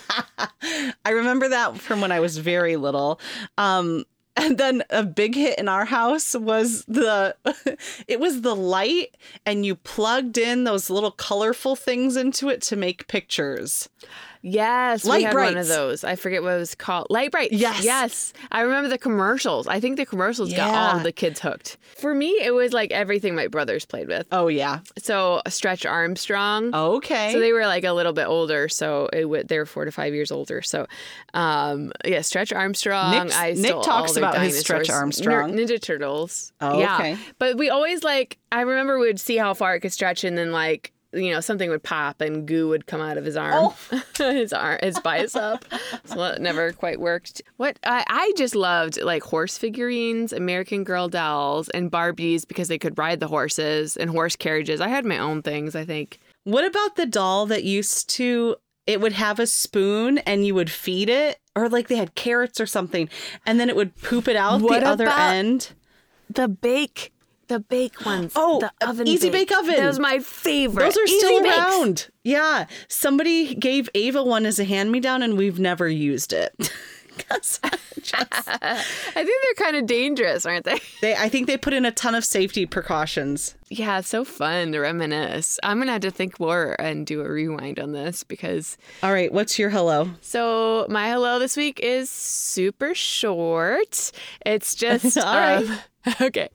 [1.05, 3.19] I remember that from when I was very little.
[3.57, 4.05] Um,
[4.37, 7.35] and then a big hit in our house was the
[8.07, 9.15] it was the light
[9.45, 13.87] and you plugged in those little colorful things into it to make pictures.
[14.47, 16.03] Yes, Light we had one of those.
[16.03, 17.07] I forget what it was called.
[17.09, 17.51] Lite-Brite.
[17.51, 17.83] Yes.
[17.83, 18.31] yes.
[18.51, 19.65] I remember the commercials.
[19.65, 21.77] I think the commercials got all the kids hooked.
[21.97, 24.27] For me, it was like everything my brothers played with.
[24.31, 24.81] Oh yeah.
[24.99, 26.75] So Stretch Armstrong.
[26.75, 27.31] Okay.
[27.33, 30.13] So they were like a little bit older, so it they were four to five
[30.13, 30.61] years older.
[30.61, 30.85] So,
[31.33, 33.11] um, yeah, Stretch Armstrong.
[33.25, 34.91] Nick's- I Nick talks about his Stretch.
[34.91, 35.55] Armstrong.
[35.55, 36.51] Nin- Ninja Turtles.
[36.61, 36.97] Oh, yeah.
[36.97, 37.17] okay.
[37.39, 38.37] But we always like.
[38.51, 41.39] I remember we would see how far it could stretch, and then like you know
[41.39, 44.01] something would pop and goo would come out of his arm, Oh.
[44.17, 45.65] his arm, his bicep.
[46.05, 47.41] so it never quite worked.
[47.57, 52.77] What I, I just loved like horse figurines, American Girl dolls, and Barbies because they
[52.77, 54.81] could ride the horses and horse carriages.
[54.81, 55.75] I had my own things.
[55.75, 56.19] I think.
[56.43, 58.55] what about the doll that used to
[58.85, 62.61] it would have a spoon and you would feed it or like they had carrots
[62.61, 63.09] or something
[63.43, 65.71] and then it would poop it out What the other end.
[66.29, 67.11] The bake,
[67.47, 68.33] the bake ones.
[68.37, 69.75] Oh, the uh, oven Easy Bake Oven.
[69.75, 70.83] That was my favorite.
[70.83, 71.57] Those are Easy still Bakes.
[71.57, 72.07] around.
[72.23, 72.65] Yeah.
[72.87, 76.53] Somebody gave Ava one as a hand me down and we've never used it.
[77.31, 77.65] I just-
[78.61, 78.75] I
[79.13, 80.77] think they're kind of dangerous, aren't they?
[81.01, 83.55] they, I think they put in a ton of safety precautions.
[83.69, 85.57] Yeah, it's so fun to reminisce.
[85.63, 89.31] I'm gonna have to think more and do a rewind on this because All right.
[89.31, 90.09] What's your hello?
[90.21, 94.11] so my hello this week is super short.
[94.45, 95.65] It's just All right.
[96.21, 96.49] okay.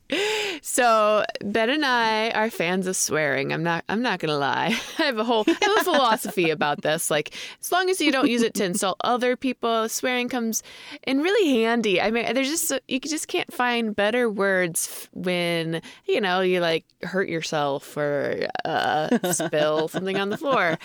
[0.62, 3.52] So Ben and I are fans of swearing.
[3.52, 3.84] I'm not.
[3.88, 4.78] I'm not gonna lie.
[4.98, 7.10] I have a whole I have a philosophy about this.
[7.10, 10.62] Like as long as you don't use it to insult other people, swearing comes
[11.06, 12.00] in really handy.
[12.00, 16.84] I mean, there's just you just can't find better words when you know you like
[17.02, 20.78] hurt yourself or uh, spill something on the floor.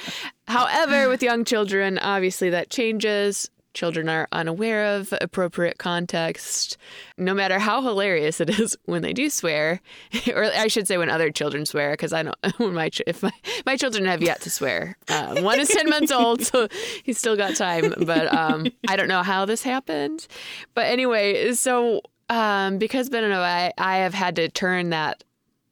[0.48, 3.50] However, with young children, obviously that changes.
[3.76, 6.78] Children are unaware of appropriate context.
[7.18, 9.82] No matter how hilarious it is when they do swear,
[10.34, 12.36] or I should say when other children swear, because I don't.
[12.58, 13.34] When my if my,
[13.66, 14.98] my children have yet to swear.
[15.10, 16.68] Uh, one is ten months old, so
[17.04, 17.94] he's still got time.
[18.06, 20.26] But um, I don't know how this happened.
[20.74, 25.24] But anyway, so um, because Ben and I, I have had to turn that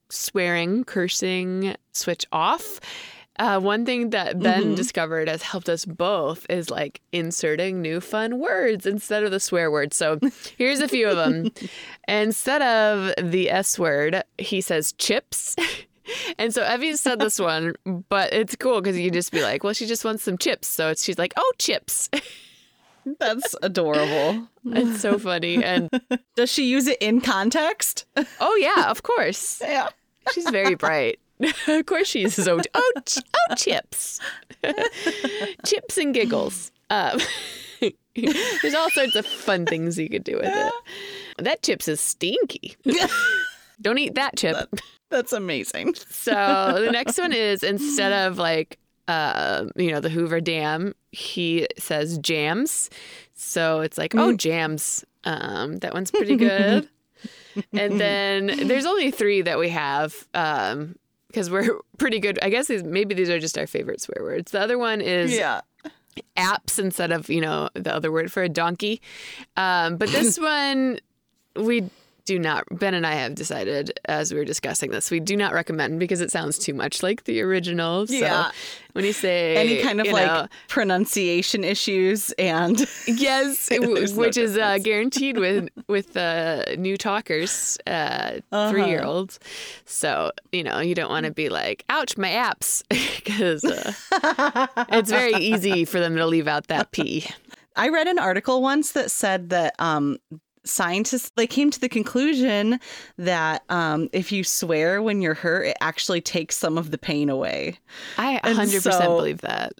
[0.09, 2.79] swearing, cursing switch off.
[3.39, 8.39] Uh, one thing that Ben discovered has helped us both is like inserting new fun
[8.39, 9.93] words instead of the swear word.
[9.93, 10.19] So
[10.57, 11.51] here's a few of them.
[12.07, 15.55] instead of the S word, he says chips.
[16.37, 17.75] And so Evie said this one,
[18.09, 20.67] but it's cool because you just be like, well, she just wants some chips.
[20.67, 22.09] So it's, she's like, oh, chips.
[23.19, 24.49] That's adorable.
[24.65, 25.63] it's so funny.
[25.63, 25.89] And
[26.35, 28.05] Does she use it in context?
[28.41, 29.61] oh, yeah, of course.
[29.63, 29.87] Yeah.
[30.33, 31.19] She's very bright.
[31.67, 34.19] of course she uses oh, oh, ch- oh chips.
[35.65, 36.71] chips and giggles.
[36.89, 37.19] Um,
[38.15, 40.73] there's all sorts of fun things you could do with it.
[41.39, 42.75] That chips is stinky.
[43.81, 44.69] Don't eat that chip.
[45.09, 45.95] That's amazing.
[45.95, 51.67] So the next one is instead of like uh, you know, the Hoover Dam, he
[51.77, 52.89] says jams.
[53.33, 55.03] So it's like, oh, jams.
[55.25, 56.87] Um, that one's pretty good.
[57.73, 60.95] and then there's only three that we have um,
[61.33, 62.37] because we're pretty good.
[62.43, 64.51] I guess these, maybe these are just our favorite swear words.
[64.51, 65.61] The other one is Yeah.
[66.37, 69.01] apps instead of you know the other word for a donkey.
[69.57, 70.99] Um, but this one
[71.55, 71.89] we
[72.25, 72.63] do not.
[72.71, 76.21] Ben and I have decided as we were discussing this, we do not recommend because
[76.21, 78.07] it sounds too much like the original.
[78.07, 78.51] So Yeah.
[78.93, 84.37] when you say Any kind of like know, pronunciation issues and yes, There's no which
[84.37, 88.69] is uh, guaranteed with with uh, new talkers, uh, Uh-huh.
[88.69, 89.39] three year olds.
[89.85, 93.93] So you know you don't want to be like, "Ouch, my apps," because uh,
[94.89, 97.25] it's very easy for them to leave out that p.
[97.75, 100.17] I read an article once that said that um,
[100.65, 102.79] scientists they came to the conclusion
[103.17, 107.29] that um, if you swear when you're hurt, it actually takes some of the pain
[107.29, 107.77] away.
[108.17, 109.73] I And 100% so- believe that.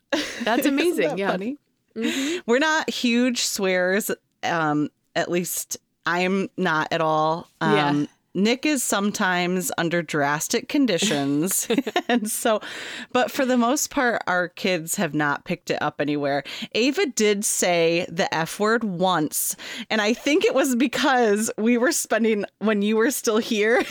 [0.43, 1.09] That's amazing.
[1.09, 1.31] that yeah.
[1.31, 1.57] funny?
[1.95, 2.41] Mhm.
[2.45, 4.09] We're not huge swearers.
[4.43, 7.47] Um, at least I'm not at all.
[7.61, 8.05] Um, Yeah.
[8.34, 11.67] Nick is sometimes under drastic conditions.
[12.07, 12.61] and so,
[13.11, 16.43] but for the most part, our kids have not picked it up anywhere.
[16.73, 19.55] Ava did say the F word once.
[19.89, 23.84] And I think it was because we were spending, when you were still here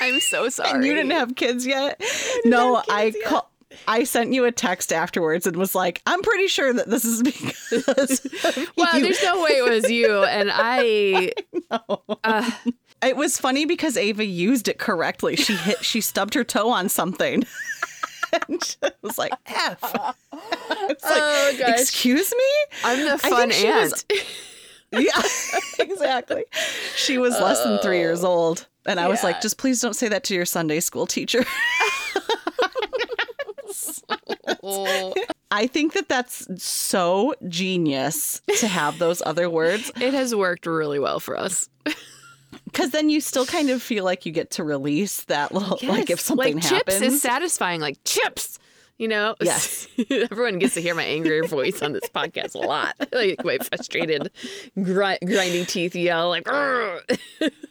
[0.00, 0.70] I'm so sorry.
[0.74, 2.02] and you didn't have kids yet.
[2.44, 3.44] No, have I called.
[3.86, 7.22] I sent you a text afterwards and was like, "I'm pretty sure that this is
[7.70, 8.26] because."
[8.76, 10.24] Well, you." there's no way it was you.
[10.24, 11.32] And I.
[12.24, 12.50] Uh,
[13.02, 15.36] It was funny because Ava used it correctly.
[15.36, 17.44] She hit, she stubbed her toe on something.
[18.48, 19.78] and it was like F.
[19.82, 21.80] It's like, Oh, gosh.
[21.80, 22.76] excuse me?
[22.84, 24.22] I'm the fun she was- aunt.
[24.90, 25.10] Yeah,
[25.78, 26.44] exactly.
[26.96, 28.28] She was less than three years oh.
[28.28, 28.66] old.
[28.86, 31.44] And I was like, just please don't say that to your Sunday school teacher.
[34.62, 35.14] Oh.
[35.50, 40.98] I think that that's so genius to have those other words It has worked really
[40.98, 41.68] well for us.
[42.70, 46.10] Because then you still kind of feel like you get to release that little, like
[46.10, 46.98] if something like happens.
[47.00, 48.58] chips is satisfying like chips
[48.98, 49.86] you know Yes.
[50.10, 54.30] everyone gets to hear my angry voice on this podcast a lot like my frustrated
[54.74, 56.46] gri- grinding teeth yell like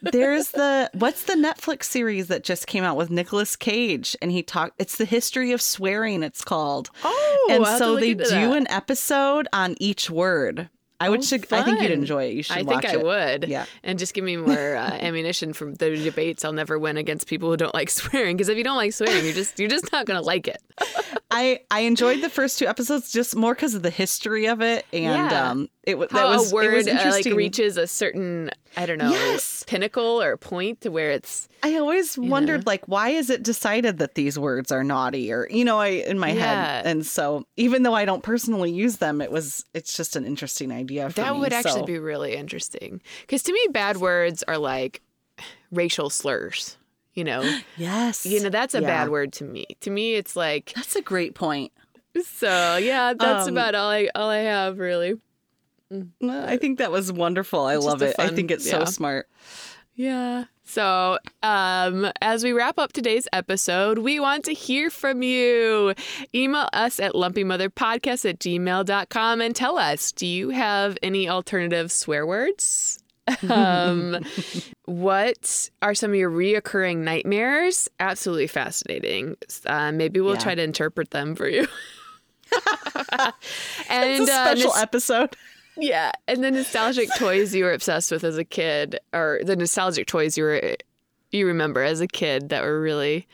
[0.00, 4.42] There's the what's the Netflix series that just came out with Nicolas Cage and he
[4.42, 6.90] talked it's the history of swearing it's called.
[7.04, 8.56] oh and I'll have to so they do that.
[8.56, 10.70] an episode on each word.
[11.00, 12.34] I would Oh, should, I think you'd enjoy it.
[12.34, 13.02] You should I think I it.
[13.04, 13.48] would.
[13.48, 13.66] Yeah.
[13.84, 16.44] And just give me more uh, ammunition from the debates.
[16.44, 18.36] I'll never win against people who don't like swearing.
[18.36, 20.60] Because if you don't like swearing, you're just you're just not gonna like it.
[21.30, 24.86] I I enjoyed the first two episodes just more because of the history of it
[24.92, 25.50] and Yeah.
[25.50, 28.84] um it, wa- that was a word it was uh, like reaches a certain I
[28.86, 29.64] don't know Yes.
[29.66, 34.14] pinnacle or point to where it's I always wondered like why is it decided that
[34.14, 36.76] these words are naughty or you know I in my Yeah.
[36.76, 40.24] head and so even though I don't personally use them it was it's just an
[40.24, 43.00] interesting idea for that me, would actually so- be really interesting.
[43.22, 45.00] Because to me, bad words are like
[45.70, 46.76] racial slurs.
[47.14, 47.42] You know,
[47.76, 48.86] yes you know that's a Yeah.
[48.86, 49.66] bad word to me.
[49.80, 51.72] To me, it's like that's a great point
[52.24, 52.76] so.
[52.76, 55.14] Yeah, that's Um, about all I all I have really.
[56.22, 59.26] I think that was wonderful I love it I think it's so smart
[59.98, 60.44] Yeah.
[60.64, 65.92] So, um, as we wrap up today's episode, we want to hear from you.
[66.32, 72.24] Email us at lumpymotherpodcast at gmail.com and tell us do you have any alternative swear
[72.28, 73.02] words?
[73.50, 74.24] um,
[74.84, 77.88] what are some of your reoccurring nightmares?
[77.98, 79.36] Absolutely fascinating.
[79.66, 80.40] Uh, maybe we'll Yeah.
[80.40, 81.66] try to interpret them for you.
[82.52, 82.52] and
[83.90, 85.34] it's a uh, special episode
[85.78, 90.06] yeah, and the nostalgic toys you were obsessed with as a kid, or the nostalgic
[90.06, 90.76] toys you were
[91.30, 93.26] you remember as a kid that were really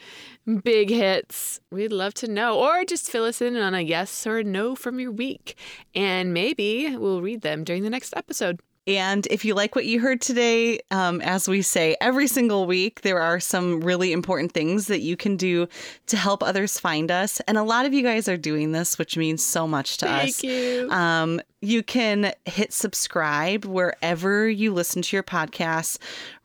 [0.63, 1.61] big hits.
[1.71, 4.75] We'd love to know, or just fill us in on a yes or a no
[4.75, 5.57] from your week,
[5.95, 8.61] and maybe we'll read them during the next episode.
[8.87, 13.01] And if you like what you heard today, um, as we say every single week,
[13.01, 15.69] there are some really important things that you can do
[16.07, 17.41] to help others find us.
[17.49, 20.37] And a lot of you guys are doing this, which means so much to us.
[20.37, 20.91] Thank you.
[20.91, 25.97] Um, you can hit subscribe wherever you listen to your podcasts,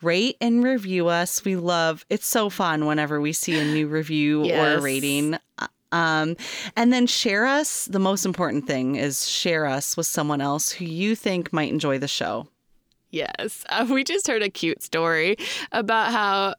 [0.02, 1.44] rate and review us.
[1.44, 5.38] We love it's so fun whenever we see a new review or a rating.
[5.92, 6.36] Um,
[6.76, 7.86] and then share us.
[7.86, 11.98] The most important thing is share us with someone else who you think might enjoy
[11.98, 12.48] the show.
[13.12, 13.64] Yes.
[13.70, 15.36] Uh, we just heard a cute story
[15.72, 16.54] about how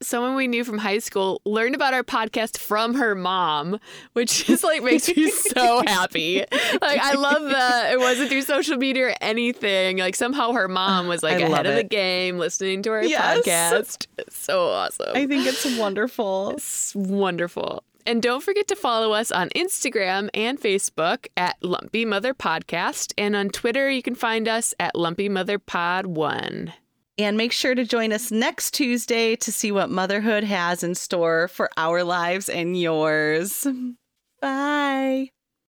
[0.00, 3.80] someone we knew from high school learned about our podcast from her mom,
[4.12, 6.38] which just like makes me so happy.
[6.80, 9.98] Like I love that it wasn't through social media or anything.
[9.98, 13.38] Like somehow her mom was like I ahead of the game, listening to our Yes.
[13.44, 14.06] podcast.
[14.18, 15.16] It's so awesome.
[15.16, 16.50] I think it's wonderful.
[16.50, 17.82] It's wonderful.
[18.08, 23.12] And don't forget to follow us on Instagram and Facebook at Lumpy Mother Podcast.
[23.18, 26.72] And on Twitter, you can find us at Lumpy Mother Pod 1.
[27.18, 31.48] And make sure to join us next Tuesday to see what motherhood has in store
[31.48, 33.66] for our lives and yours.
[34.40, 35.28] Bye.